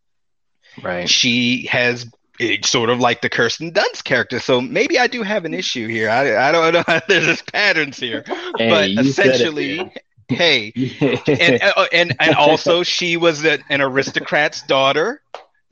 [0.82, 1.10] right.
[1.10, 2.06] she has
[2.42, 4.40] it's sort of like the Kirsten Dunst character.
[4.40, 6.10] So maybe I do have an issue here.
[6.10, 7.00] I, I don't know.
[7.08, 8.24] There's just patterns here,
[8.58, 9.92] Hey, but essentially,
[10.30, 10.74] hey,
[11.40, 15.22] and uh, and and also she was a, an aristocrat's daughter.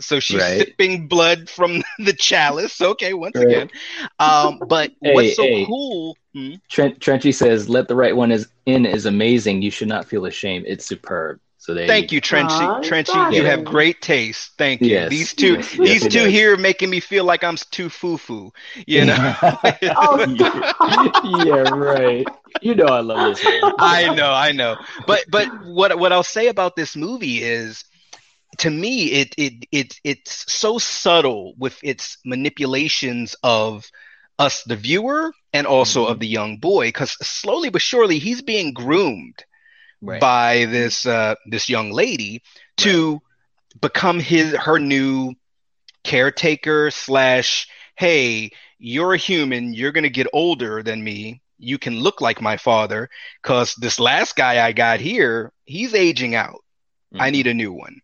[0.01, 0.47] So she's Right.
[0.47, 2.81] sipping blood from the chalice.
[2.81, 3.41] Okay, once Right.
[3.41, 3.69] again.
[4.19, 5.65] Um, but Hey, what's so hey.
[5.65, 6.17] cool?
[6.35, 6.55] Hmm?
[6.69, 9.61] Trent Trenchy says, "Let the right one is in is amazing.
[9.61, 10.65] You should not feel ashamed.
[10.67, 12.75] It's superb." So there Thank you, Aw, Trenchy.
[12.81, 13.47] Trenchy, you yeah.
[13.47, 14.53] have great taste.
[14.57, 15.03] Thank you.
[15.03, 16.27] Yes, These two, yes, yes, these he two does.
[16.27, 18.51] here making me feel like I'm too foo-foo.
[18.87, 19.17] You know.
[19.95, 20.19] Oh,
[21.21, 22.27] yeah, right.
[22.61, 23.43] You know I love this.
[23.43, 23.73] One.
[23.79, 24.77] I know, I know.
[25.05, 27.83] But but what what I'll say about this movie is
[28.59, 33.89] to me it it it it's so subtle with its manipulations of
[34.39, 36.07] us the viewer and also Mm-hmm.
[36.07, 39.43] of the young boy cuz slowly but surely he's being groomed
[40.01, 40.21] Right.
[40.21, 42.41] by this uh this young lady
[42.77, 43.19] to
[43.81, 45.33] become his her new
[46.03, 49.73] caretaker slash hey you're a human.
[49.73, 51.41] You're gonna get older than me.
[51.57, 53.09] You can look like my father
[53.43, 56.63] because this last guy i got here he's aging out.
[57.17, 58.01] I need a new one.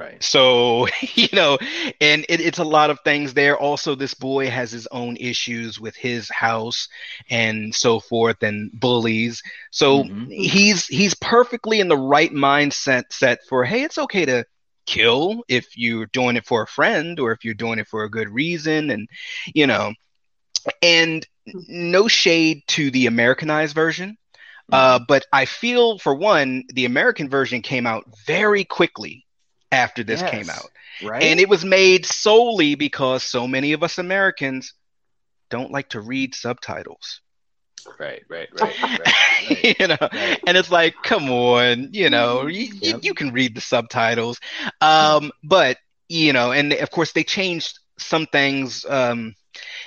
[0.00, 0.22] Right.
[0.22, 1.58] So, you know,
[2.00, 3.58] and it, it's a lot of things there.
[3.58, 6.88] Also, this boy has his own issues with his house
[7.30, 9.42] and so forth and bullies.
[9.70, 10.26] So Mhm.
[10.28, 14.44] he's he's perfectly in the right mindset set for, hey, it's okay to
[14.86, 18.10] kill if you're doing it for a friend or if you're doing it for a
[18.10, 19.08] good reason and
[19.54, 19.92] you know
[20.82, 21.26] and
[21.68, 24.16] no shade to the Americanized version.
[24.72, 29.24] Uh, but I feel, for one, the American version came out very quickly
[29.72, 30.30] after this Yes.
[30.30, 30.70] came out.
[31.02, 31.22] right.
[31.22, 34.74] And it was made solely because so many of us Americans
[35.50, 37.20] don't like to read subtitles.
[37.98, 39.00] right, right, right, right,
[39.48, 39.78] right.
[39.80, 40.38] you know, Right.
[40.46, 43.00] and it's like, come on, you know, you, you, Yep.
[43.02, 44.38] you can read the subtitles.
[44.80, 45.78] Um, but,
[46.08, 48.84] you know, and of course they changed some things.
[48.88, 49.34] Um,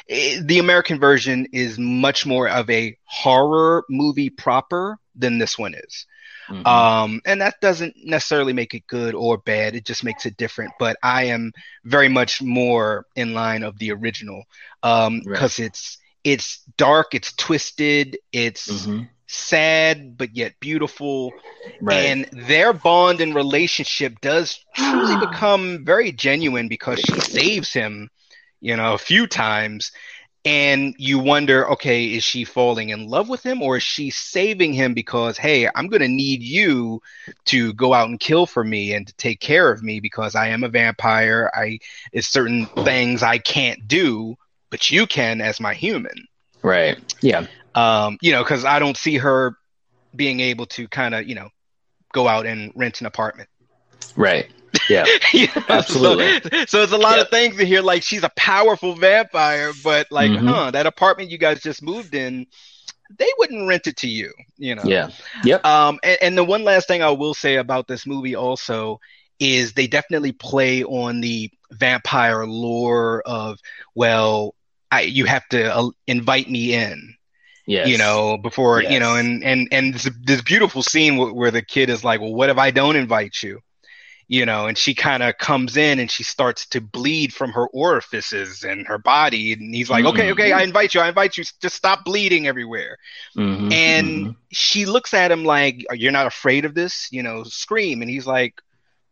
[0.09, 5.73] eh, the American version is much more of a horror movie proper than this one
[5.75, 6.05] is.
[6.49, 6.65] Mhm.
[6.67, 9.75] Um, and that doesn't necessarily make it good or bad.
[9.75, 10.73] It just makes it different.
[10.77, 11.51] But I am
[11.83, 14.43] very much more in line of the original
[14.83, 15.33] um, Right.
[15.33, 19.09] because it's it's dark, it's twisted, it's Mhm.
[19.27, 21.35] sad but yet beautiful,
[21.81, 22.05] Right.
[22.05, 28.09] and their bond and relationship does truly become very genuine because she saves him,
[28.61, 29.91] you know, a few times.
[30.45, 34.73] And you wonder, okay, is she falling in love with him or is she saving
[34.73, 37.01] him because, hey, I'm going to need you
[37.45, 40.49] to go out and kill for me and to take care of me because I
[40.49, 41.49] am a vampire.
[41.53, 41.79] I,
[42.11, 44.35] it's certain things I can't do,
[44.69, 46.27] but you can as my human.
[46.61, 46.97] right.
[47.21, 47.47] Yeah.
[47.75, 49.55] Um, you know, because I don't see her
[50.15, 51.49] being able to kind of, you know,
[52.11, 53.49] go out and rent an apartment.
[54.15, 54.49] Right.
[54.89, 55.05] Yeah.
[55.33, 56.49] You know, Absolutely.
[56.49, 57.81] So, so it's a lot of things in here.
[57.81, 60.47] Like she's a powerful vampire, but like, Mhm.
[60.47, 62.45] huh, that apartment you guys just moved in,
[63.17, 64.33] they wouldn't rent it to you.
[64.57, 64.83] You know.
[64.85, 65.09] Yeah.
[65.43, 65.65] Yep.
[65.65, 68.99] Um, and, and the one last thing I will say about this movie also
[69.39, 73.59] is they definitely play on the vampire lore of,
[73.95, 74.55] well,
[74.91, 77.15] I, you have to uh, invite me in
[77.65, 77.87] Yes.
[77.87, 81.61] you know, before you know, and and and this, this beautiful scene where, where the
[81.61, 83.61] kid is like, "Well, what if I don't invite you?"
[84.27, 87.67] You know, and she kind of comes in and she starts to bleed from her
[87.67, 90.31] orifices and her body, and he's like, "Okay, Mhm.
[90.31, 92.97] okay, I invite you, I invite you, just stop bleeding everywhere."
[93.35, 93.71] Mhm.
[93.71, 94.35] And Mhm.
[94.51, 98.25] she looks at him like, "You're not afraid of this?" You know, scream, and he's
[98.25, 98.61] like,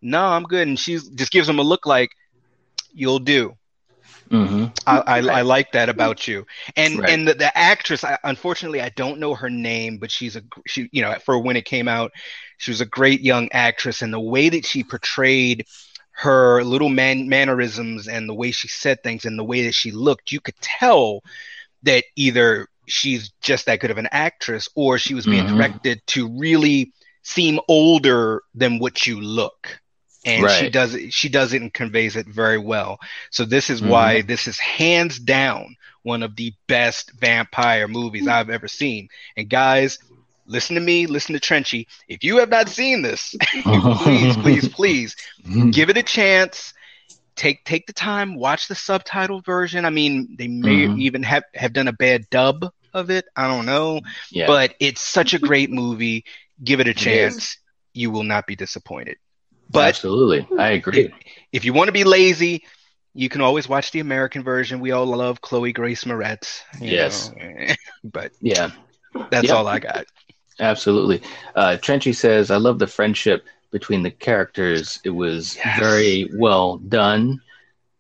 [0.01, 2.11] "No, I'm good," and she just gives him a look like,
[2.93, 3.57] "You'll do."
[4.31, 4.71] Mhm.
[4.87, 6.45] I, I, I like that about you.
[6.75, 7.09] And Right.
[7.09, 10.87] and the, the actress, I, unfortunately, I don't know her name, but she's a she
[10.91, 12.11] you know for when it came out,
[12.57, 15.65] she was a great young actress, and the way that she portrayed
[16.13, 19.91] her little man mannerisms and the way she said things and the way that she
[19.91, 21.21] looked, you could tell
[21.83, 25.55] that either she's just that good of an actress or she was being Mhm.
[25.57, 26.91] directed to really
[27.23, 29.79] seem older than what you look.
[30.25, 32.99] And she does it, she does it and conveys it very well.
[33.31, 33.87] So this is Mhm.
[33.89, 39.09] why this is hands down one of the best vampire movies I've ever seen.
[39.37, 39.99] And guys,
[40.45, 41.87] listen to me, listen to Trenchy.
[42.07, 45.15] If you have not seen this, please, please, please
[45.71, 46.73] give it a chance.
[47.35, 49.85] Take take the time, watch the subtitle version.
[49.85, 50.99] I mean, they may Mhm.
[50.99, 53.25] even have, have done a bad dub of it.
[53.35, 54.01] I don't know.
[54.29, 54.47] Yeah.
[54.47, 56.25] But it's such a great movie.
[56.63, 57.57] Give it a chance.
[57.93, 59.17] You will not be disappointed.
[59.71, 60.47] But Absolutely.
[60.59, 61.13] I agree.
[61.51, 62.63] if you want to be lazy,
[63.13, 64.79] you can always watch the American version.
[64.79, 66.61] We all love Chloe Grace Moretz.
[66.79, 67.31] Yes.
[68.03, 68.71] but Yeah.
[69.29, 70.05] that's all I got.
[70.59, 71.21] Absolutely.
[71.55, 74.99] Uh, Trenchy says, I love the friendship between the characters.
[75.03, 75.79] It was Yes.
[75.79, 77.41] very well done.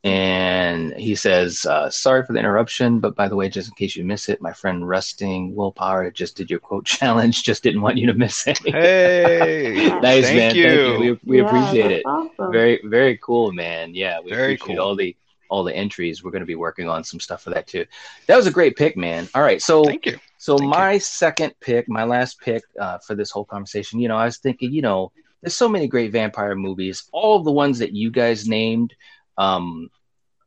[0.03, 3.95] And he says, uh, sorry for the interruption, but by the way, just in case
[3.95, 7.97] you miss it, my friend Rusting Willpower just did your quote challenge, just didn't want
[7.97, 8.57] you to miss it.
[8.65, 10.55] Hey, nice, thank man.
[10.55, 10.63] you.
[10.63, 11.19] Thank you.
[11.23, 12.03] We, we Yeah, appreciate it.
[12.05, 12.51] Awesome.
[12.51, 13.93] Very, very cool, man.
[13.93, 14.85] Yeah, we Very appreciate cool.
[14.85, 15.15] all the
[15.49, 16.23] all the entries.
[16.23, 17.85] We're going to be working on some stuff for that too.
[18.27, 19.27] That was a great pick, man.
[19.35, 20.17] All right, so Thank you.
[20.37, 24.17] so Thank my second pick, my last pick uh, for this whole conversation, you know,
[24.17, 25.11] I was thinking, you know,
[25.41, 27.03] there's so many great vampire movies.
[27.11, 28.93] All of the ones that you guys named,
[29.37, 29.89] um,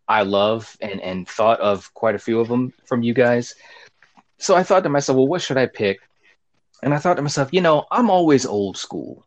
[0.08, 3.54] I love and and thought of quite a few of them from you guys.
[4.38, 5.98] So I thought to myself, well, what should I pick?
[6.82, 9.24] And I thought to myself, you know, I'm always old school.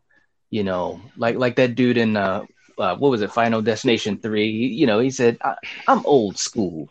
[0.50, 2.44] You know, like like that dude in uh,
[2.78, 4.48] uh what was it, Final Destination Three?
[4.50, 6.88] You know, he said, I, I'm old school.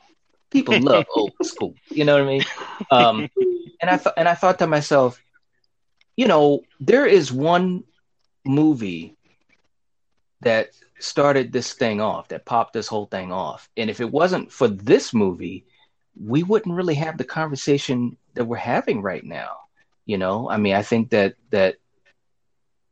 [0.52, 1.74] People love old school.
[1.90, 2.44] You know what I mean?
[2.92, 3.30] Um,
[3.82, 5.22] and I thought and I thought to myself,
[6.16, 7.84] you know, there is one
[8.46, 9.16] movie
[10.42, 10.70] that
[11.00, 13.70] started this thing off, that popped this whole thing off.
[13.78, 15.66] And if it wasn't for this movie,
[16.20, 19.58] we wouldn't really have the conversation that we're having right now.
[20.06, 21.76] You know, I mean, I think that that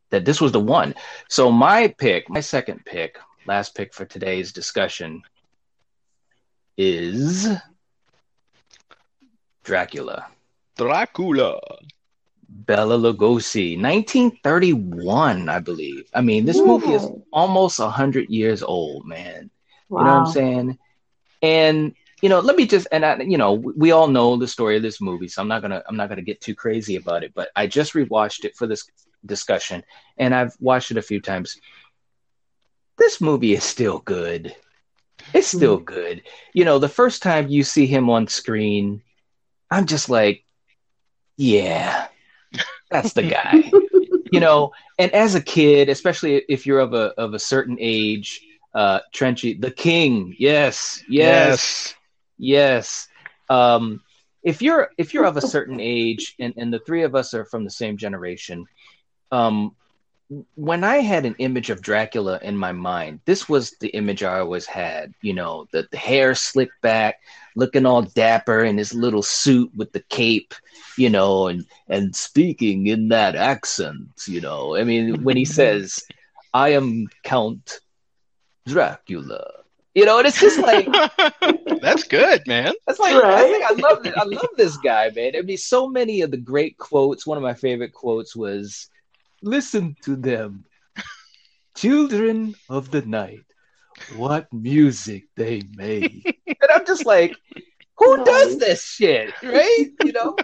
[0.10, 0.94] that this was the one.
[1.30, 5.24] So my pick, my second pick, last pick for today's discussion
[6.78, 7.48] is
[9.63, 10.28] Dracula.
[10.78, 11.60] Dracula.
[12.49, 16.10] Bela Lugosi, 1931, I believe.
[16.13, 19.49] I mean, this movie is almost 100 years old, man.
[19.89, 19.99] Wow.
[19.99, 20.77] You know what I'm saying?
[21.41, 24.77] And you know, let me just and I, you know, we all know the story
[24.77, 27.34] of this movie, so I'm not gonna I'm not gonna get too crazy about it.
[27.36, 28.89] But I just rewatched it for this
[29.25, 29.84] discussion,
[30.17, 31.60] and I've watched it a few times.
[32.97, 34.55] This movie is still good.
[35.34, 35.58] It's hmm.
[35.58, 36.23] still good.
[36.53, 39.03] You know, the first time you see him on screen,
[39.69, 40.45] I'm just like,
[41.38, 42.05] yeah,
[42.89, 43.71] that's the guy.
[44.32, 48.41] you know, and as a kid, especially if you're of a of a certain age,
[48.74, 51.95] uh Trenchy, the king, yes, yes,
[52.38, 53.08] yes.
[53.50, 54.02] Um
[54.43, 57.45] if you're if you're of a certain age and, and the three of us are
[57.45, 58.65] from the same generation,
[59.32, 59.76] um
[60.55, 64.39] when I had an image of Dracula in my mind, this was the image I
[64.39, 65.13] always had.
[65.21, 67.15] You know, the, the hair slicked back,
[67.55, 70.53] looking all dapper in his little suit with the cape,
[70.97, 74.75] you know, and and speaking in that accent, you know.
[74.75, 76.03] I mean, when he says,
[76.53, 77.79] "I am Count
[78.67, 80.91] Dracula," you know, and it's just like
[81.81, 82.73] That's good, man.
[82.85, 83.47] that's like I Right?
[83.47, 84.13] think I love it.
[84.17, 85.33] I love this guy, man.
[85.38, 87.25] I mean, so many of the great quotes.
[87.25, 88.89] One of my favorite quotes was,
[89.45, 90.65] "Listen to them,
[91.75, 93.45] children of the night.
[94.15, 97.38] What music they made." and I'm just like,
[97.97, 99.88] who does this shit, right?
[100.03, 100.36] You know,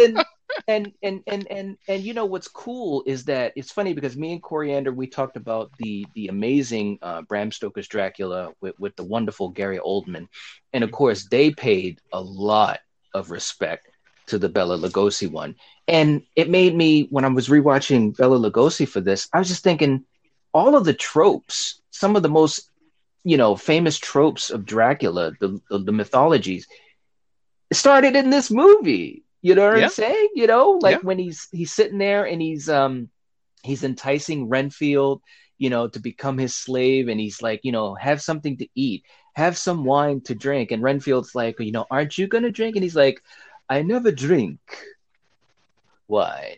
[0.00, 0.24] and
[0.68, 4.32] and and and and and you know what's cool is that it's funny because me
[4.32, 9.04] and Coriander we talked about the the amazing uh, Bram Stoker's Dracula with with the
[9.04, 10.28] wonderful Gary Oldman,
[10.72, 12.80] and of course they paid a lot
[13.12, 13.88] of respect
[14.26, 15.54] to the Bela Lugosi one,
[15.88, 19.62] and it made me when I was rewatching Bela Lugosi for this, I was just
[19.64, 20.04] thinking
[20.52, 22.70] all of the tropes, some of the most
[23.24, 26.66] you know famous tropes of Dracula, the the, the mythologies,
[27.72, 29.24] started in this movie.
[29.42, 29.78] You know what Yeah.
[29.78, 30.28] I'm saying?
[30.34, 31.02] You know, like Yeah.
[31.02, 33.08] when he's he's sitting there and he's um
[33.62, 35.22] he's enticing Renfield,
[35.58, 39.04] you know, to become his slave, and he's like, you know, have something to eat,
[39.34, 42.76] have some wine to drink, and Renfield's like, you know, aren't you gonna drink?
[42.76, 43.20] And he's like,
[43.68, 44.58] I never drink
[46.08, 46.56] wine.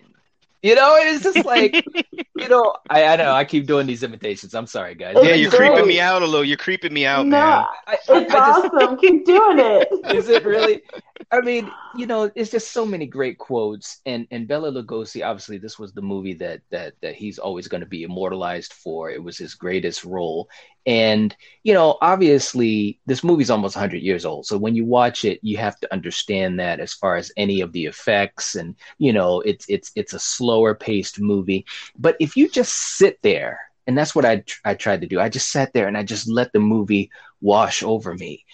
[0.62, 1.84] You know, it's just like,
[2.36, 4.54] you know, I, I know I keep doing these imitations.
[4.54, 5.14] I'm sorry, guys.
[5.16, 5.70] It's Yeah, But you're great.
[5.72, 6.44] creeping me out a little.
[6.44, 7.42] You're creeping me out, no, man.
[7.42, 8.96] I, I, it's I just, awesome.
[8.98, 9.88] Keep doing it.
[10.16, 10.82] is it really?
[11.30, 15.24] I mean, you know, it's just so many great quotes, and and Bela Lugosi.
[15.26, 19.10] Obviously, this was the movie that that that he's always going to be immortalized for.
[19.10, 20.48] It was his greatest role,
[20.86, 24.46] and you know, obviously, this movie's almost 100 years old.
[24.46, 27.72] So when you watch it, you have to understand that as far as any of
[27.72, 31.64] the effects, and you know, it's it's it's a slower paced movie.
[31.98, 35.20] But if you just sit there, and that's what I I tried to do.
[35.20, 38.44] I just sat there and I just let the movie wash over me.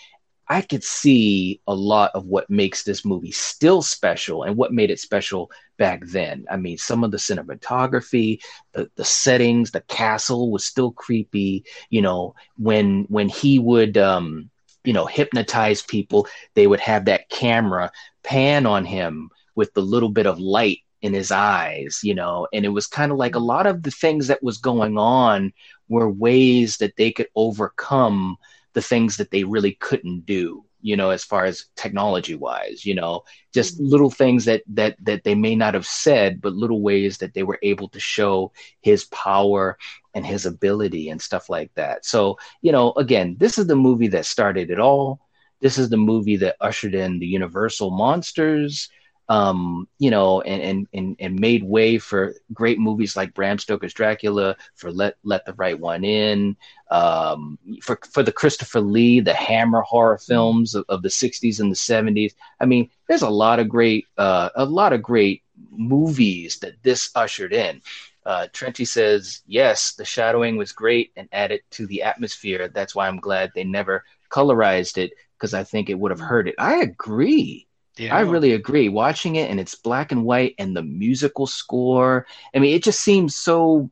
[0.52, 4.90] I could see a lot of what makes this movie still special and what made
[4.90, 6.44] it special back then.
[6.50, 11.64] I mean, some of the cinematography, the the settings, the castle was still creepy.
[11.88, 14.50] You know, when when he would um,
[14.84, 17.90] you know hypnotize people, they would have that camera
[18.22, 22.66] pan on him with the little bit of light in his eyes, you know, and
[22.66, 25.54] it was kind of like a lot of the things that was going on
[25.88, 28.36] were ways that they could overcome
[28.74, 32.94] the things that they really couldn't do you know as far as technology wise you
[32.94, 33.22] know
[33.54, 33.86] just mm-hmm.
[33.86, 37.44] little things that that that they may not have said but little ways that they
[37.44, 39.78] were able to show his power
[40.14, 42.04] and his ability and stuff like that.
[42.04, 45.20] So you know again this is the movie that started it all.
[45.60, 48.90] This is the movie that ushered in the universal monsters
[49.32, 54.54] um, you know, and, and and made way for great movies like Bram Stoker's Dracula,
[54.74, 56.54] for Let Let the Right One In,
[56.90, 61.72] um, for for the Christopher Lee, the Hammer horror films of, of the '60s and
[61.72, 62.34] the '70s.
[62.60, 67.10] I mean, there's a lot of great, uh, a lot of great movies that this
[67.14, 67.80] ushered in.
[68.26, 72.68] Uh, Trenchy says, yes, the shadowing was great and added to the atmosphere.
[72.68, 76.48] That's why I'm glad they never colorized it because I think it would have hurt
[76.48, 76.54] it.
[76.58, 77.66] I agree.
[77.98, 78.14] Yeah.
[78.16, 78.88] I really agree.
[78.88, 82.26] Watching it and it's black and white and the musical score.
[82.54, 83.90] I mean, it just seems so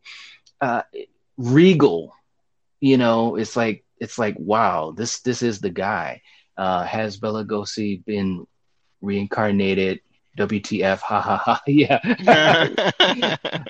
[0.61, 0.83] uh,
[1.37, 2.15] regal.
[2.81, 6.23] You know, it's like it's like wow, this this is the guy.
[6.57, 8.47] Uh, has Bela Lugosi been
[9.01, 10.01] reincarnated?
[10.37, 11.01] WTF?
[11.01, 11.61] Ha ha ha!
[11.67, 11.99] Yeah.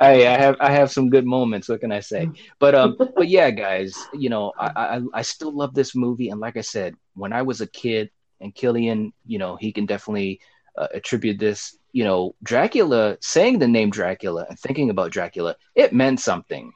[0.00, 1.68] I, I have I have some good moments.
[1.68, 2.30] What can I say?
[2.58, 6.40] But um, but yeah, guys, you know, I, I I still love this movie, and
[6.40, 8.10] like I said, when I was a kid,
[8.40, 10.40] and Killian, you know, he can definitely
[10.76, 11.76] uh, attribute this.
[11.92, 16.72] you know, Dracula saying the name Dracula and thinking about Dracula, it meant something.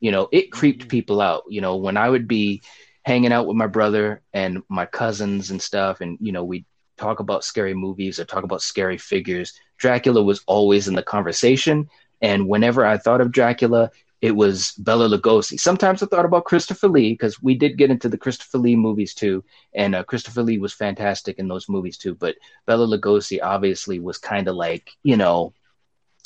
[0.00, 0.88] You know, it creeped Mhm.
[0.88, 1.42] people out.
[1.48, 2.62] You know, when I would be
[3.04, 6.64] hanging out with my brother and my cousins and stuff, and you know, we
[6.98, 9.52] talk about scary movies or talk about scary figures.
[9.78, 11.88] Dracula was always in the conversation.
[12.22, 13.90] And whenever I thought of Dracula,
[14.24, 15.60] it was Bela Lugosi.
[15.60, 19.12] Sometimes I thought about Christopher Lee because we did get into the Christopher Lee movies
[19.12, 19.44] too,
[19.74, 22.14] and uh, Christopher Lee was fantastic in those movies too.
[22.14, 25.52] But Bela Lugosi obviously was kind of like you know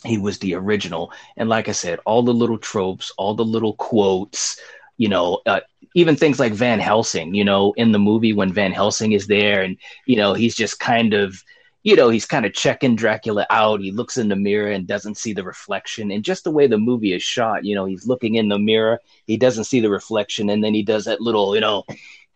[0.05, 3.75] he was the original, and like I said, all the little tropes, all the little
[3.75, 4.61] quotes,
[4.97, 5.63] you know, uh,
[5.97, 7.35] even things like Van Helsing.
[7.35, 9.77] You know, in the movie when Van Helsing is there, and
[10.07, 11.43] you know he's just kind of
[11.83, 13.81] you know, he's kind of checking Dracula out.
[13.81, 16.11] He looks in the mirror and doesn't see the reflection.
[16.11, 19.01] And just the way the movie is shot, you know, he's looking in the mirror,
[19.27, 21.85] he doesn't see the reflection, and then he does that little, you know,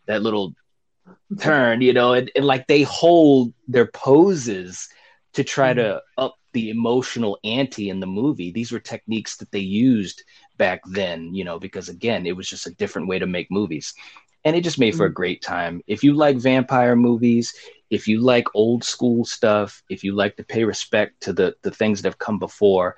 [0.06, 0.54] that little
[1.40, 4.88] turn, you know, and, and like they hold their poses
[5.34, 6.24] to try to mm-hmm.
[6.24, 8.52] up the emotional ante in the movie.
[8.52, 10.22] These were techniques that they used
[10.58, 13.94] back then, you know, because again, it was just a different way to make movies.
[14.44, 15.14] And it just made for a mm-hmm.
[15.14, 15.82] great time.
[15.86, 17.54] If you like vampire movies,
[17.92, 21.70] if you like old school stuff, if you like to pay respect to the the
[21.70, 22.96] things that have come before,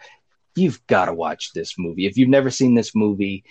[0.54, 2.06] you've got to watch this movie.
[2.06, 3.42] If you've never seen this movie,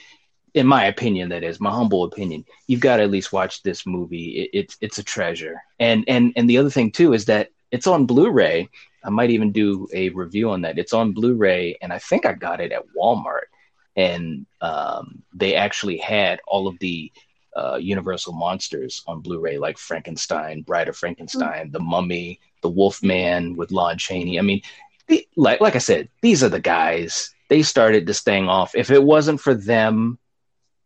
[0.53, 3.85] in my opinion, that is my humble opinion, you've got to at least watch this
[3.85, 4.29] movie.
[4.41, 5.61] It, it's it's a treasure.
[5.79, 8.69] And and and the other thing too is that it's on Blu-ray.
[9.03, 10.77] I might even do a review on that.
[10.77, 13.49] It's on Blu-ray, and I think I got it at Walmart.
[13.97, 17.11] And um, they actually had all of the
[17.55, 23.71] uh, Universal monsters on Blu-ray, like Frankenstein, Bride of Frankenstein, The Mummy, The Wolfman with
[23.71, 24.39] Lon Chaney.
[24.39, 24.61] I mean,
[25.07, 27.33] the, like like I said, these are the guys.
[27.49, 28.73] They started this thing off.
[28.75, 30.17] If it wasn't for them,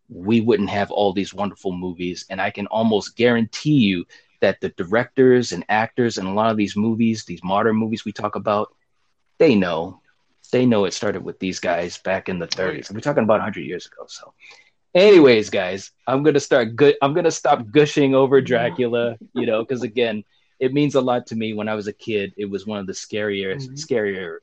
[0.09, 2.25] we wouldn't have all these wonderful movies.
[2.29, 4.05] And I can almost guarantee you
[4.41, 8.11] that the directors and actors in a lot of these movies, these modern movies we
[8.11, 8.73] talk about,
[9.37, 10.01] they know.
[10.51, 12.91] They know it started with these guys back in the 30s.
[12.91, 14.05] We're talking about 100 years ago.
[14.07, 14.33] So,
[14.93, 16.95] anyways, guys, I'm gonna start good.
[17.01, 20.23] I'm gonna stop gushing over Dracula, you know, because again,
[20.59, 21.53] it means a lot to me.
[21.53, 23.73] When I was a kid, it was one of the scarier, Mhm.
[23.75, 24.37] scarier,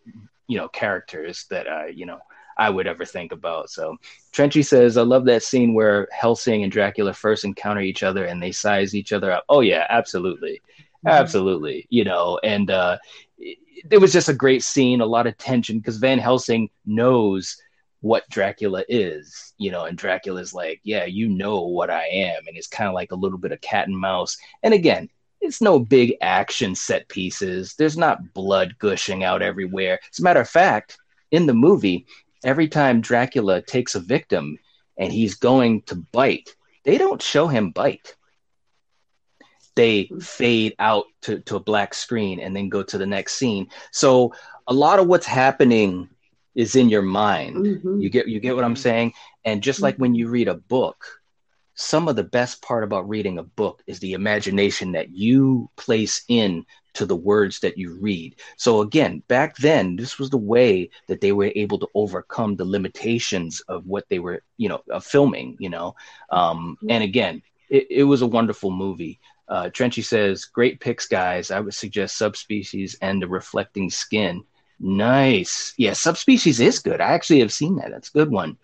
[0.46, 2.20] you know, characters that I, you know,
[2.56, 3.70] I would ever think about.
[3.70, 3.96] So,
[4.32, 8.40] Trenchy says, I love that scene where Helsing and Dracula first encounter each other and
[8.40, 9.44] they size each other up.
[9.48, 10.62] Oh yeah, absolutely,
[11.04, 11.86] absolutely.
[11.90, 12.98] You know, and uh,
[13.38, 13.58] it,
[13.90, 17.56] it was just a great scene, a lot of tension because Van Helsing knows
[18.04, 22.54] what Dracula is, you know, and Dracula's like, yeah, you know what I am, and
[22.54, 24.36] it's kind of like a little bit of cat and mouse.
[24.62, 25.08] And again,
[25.40, 27.74] it's no big action set pieces.
[27.76, 30.00] There's not blood gushing out everywhere.
[30.12, 30.98] As a matter of fact,
[31.30, 32.04] in the movie,
[32.44, 34.58] every time Dracula takes a victim
[34.98, 38.16] and he's going to bite, they don't show him bite.
[39.76, 43.68] They fade out to, to a black screen and then go to the next scene.
[43.92, 44.34] So
[44.66, 46.10] a lot of what's happening
[46.54, 47.66] is in your mind.
[47.66, 48.02] Mhm.
[48.02, 49.12] You get you get what I'm saying?
[49.44, 51.20] And just like when you read a book,
[51.74, 56.22] some of the best part about reading a book is the imagination that you place
[56.28, 58.36] in to the words that you read.
[58.56, 62.64] So again, back then, this was the way that they were able to overcome the
[62.64, 65.94] limitations of what they were, you know, of filming, you know.
[66.30, 69.20] Um, and again, it, it was a wonderful movie.
[69.48, 71.50] Uh, Trenchy says, great picks, guys.
[71.50, 74.44] I would suggest subspecies and the reflecting skin.
[74.80, 75.74] Nice.
[75.76, 77.00] Yeah, subspecies is good.
[77.00, 77.90] I actually have seen that.
[77.90, 78.56] That's a good one.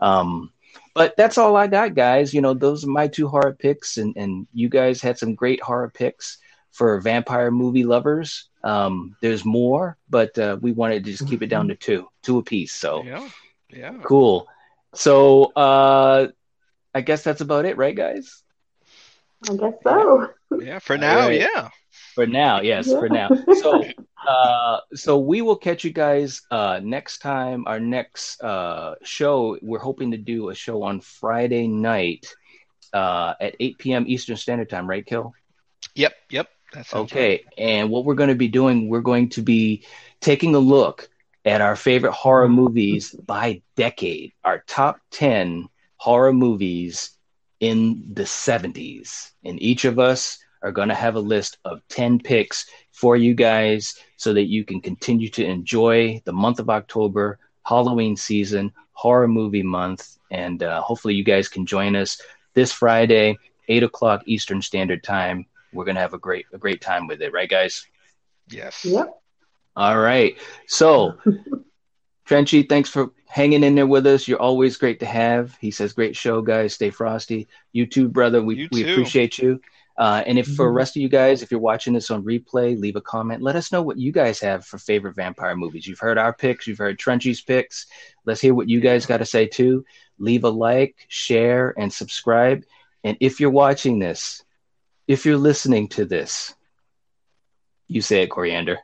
[0.00, 0.52] Um,
[0.94, 2.34] but that's all I got, guys.
[2.34, 5.62] You know, those are my two horror picks, and and you guys had some great
[5.62, 6.38] horror picks
[6.72, 8.48] for vampire movie lovers.
[8.64, 12.38] Um, there's more, but uh, we wanted to just keep it down to two, two
[12.38, 12.72] a piece.
[12.72, 13.28] So Yeah,
[13.70, 13.94] yeah.
[14.02, 14.48] cool.
[14.94, 16.28] So uh,
[16.94, 18.42] I guess that's about it, right, guys?
[19.48, 20.30] I guess so.
[20.60, 21.40] Yeah, for now, right.
[21.40, 21.68] yeah.
[22.14, 23.28] For now, yes, for now.
[23.62, 23.84] So,
[24.26, 27.64] uh, so we will catch you guys uh, next time.
[27.66, 32.26] Our next uh, show, we're hoping to do a show on Friday night
[32.92, 34.04] uh, at 8 p.m.
[34.06, 35.32] Eastern Standard Time, right, Kill?
[35.94, 36.48] Yep, yep.
[36.72, 37.44] That sounds Okay.
[37.56, 39.84] And what we're going to be doing, we're going to be
[40.20, 41.08] taking a look
[41.44, 47.12] at our favorite horror movies by decade, our top 10 horror movies
[47.60, 49.30] in the 70s.
[49.44, 52.66] And each of us are going to have a list of 10 picks
[52.98, 58.16] for you guys so that you can continue to enjoy the month of October, Halloween
[58.16, 60.18] season, horror movie month.
[60.32, 62.20] And uh, hopefully, you guys can join us
[62.54, 63.38] this Friday,
[63.68, 65.46] 8 o'clock Eastern Standard Time.
[65.72, 67.86] We're going to have a great, a great time with it, right, guys?
[68.48, 68.84] Yes.
[68.84, 69.22] Yep.
[69.76, 70.36] All right.
[70.66, 71.18] So,
[72.28, 74.26] Trenchy, thanks for hanging in there with us.
[74.26, 75.56] You're always great to have.
[75.60, 76.74] He says, "Great show, guys.
[76.74, 78.42] Stay frosty." You too, brother.
[78.42, 78.90] We You we too.
[78.90, 79.60] appreciate you.
[79.98, 80.76] Uh, and if for the Mhm.
[80.76, 83.42] rest of you guys, if you're watching this on replay, leave a comment.
[83.42, 85.88] Let us know what you guys have for favorite vampire movies.
[85.88, 87.86] You've heard our picks, you've heard Trenchy's picks.
[88.24, 89.84] Let's hear what you guys got to say too.
[90.20, 92.62] Leave a like, share, and subscribe.
[93.02, 94.44] And if you're watching this,
[95.08, 96.54] if you're listening to this,
[97.88, 98.78] you say it, Coriander.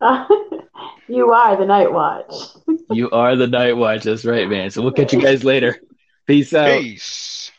[1.08, 2.32] you are the Night Watch.
[2.90, 4.02] You are the Night Watch.
[4.04, 4.70] That's right, man.
[4.70, 5.80] So we'll catch you guys later.
[6.26, 6.80] Peace out.
[6.82, 7.50] Peace.